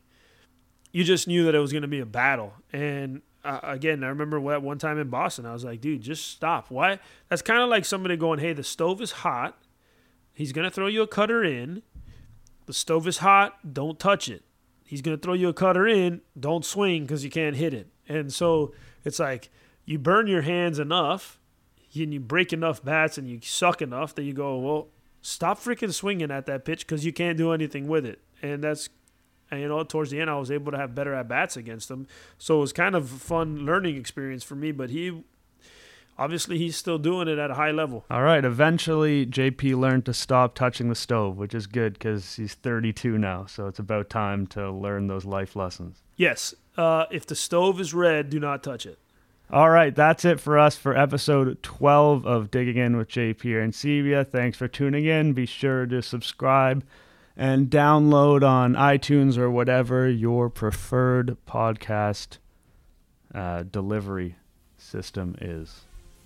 [0.92, 2.52] you just knew that it was going to be a battle.
[2.70, 6.26] And uh, again, I remember at one time in Boston, I was like, dude, just
[6.26, 6.70] stop.
[6.70, 6.98] Why?
[7.30, 9.58] That's kind of like somebody going, hey, the stove is hot.
[10.34, 11.82] He's going to throw you a cutter in.
[12.66, 13.72] The stove is hot.
[13.72, 14.42] Don't touch it.
[14.84, 16.20] He's going to throw you a cutter in.
[16.38, 17.88] Don't swing because you can't hit it.
[18.06, 18.74] And so
[19.04, 19.50] it's like
[19.84, 21.38] you burn your hands enough
[21.94, 24.88] and you break enough bats and you suck enough that you go, well,
[25.22, 28.20] stop freaking swinging at that pitch because you can't do anything with it.
[28.42, 28.88] And that's,
[29.50, 31.90] and, you know, towards the end, I was able to have better at bats against
[31.90, 32.06] him.
[32.36, 34.72] So it was kind of a fun learning experience for me.
[34.72, 35.24] But he,
[36.18, 38.04] obviously, he's still doing it at a high level.
[38.10, 38.44] All right.
[38.44, 43.46] Eventually, JP learned to stop touching the stove, which is good because he's 32 now.
[43.46, 46.02] So it's about time to learn those life lessons.
[46.16, 46.54] Yes.
[46.78, 48.98] Uh, if the stove is red, do not touch it.
[49.50, 54.24] All right, that's it for us for episode 12 of Digging In with JP Arencibia.
[54.24, 55.32] Thanks for tuning in.
[55.32, 56.84] Be sure to subscribe
[57.36, 62.38] and download on iTunes or whatever your preferred podcast
[63.34, 64.36] uh, delivery
[64.76, 65.80] system is.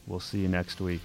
[0.07, 1.03] We'll see you next week.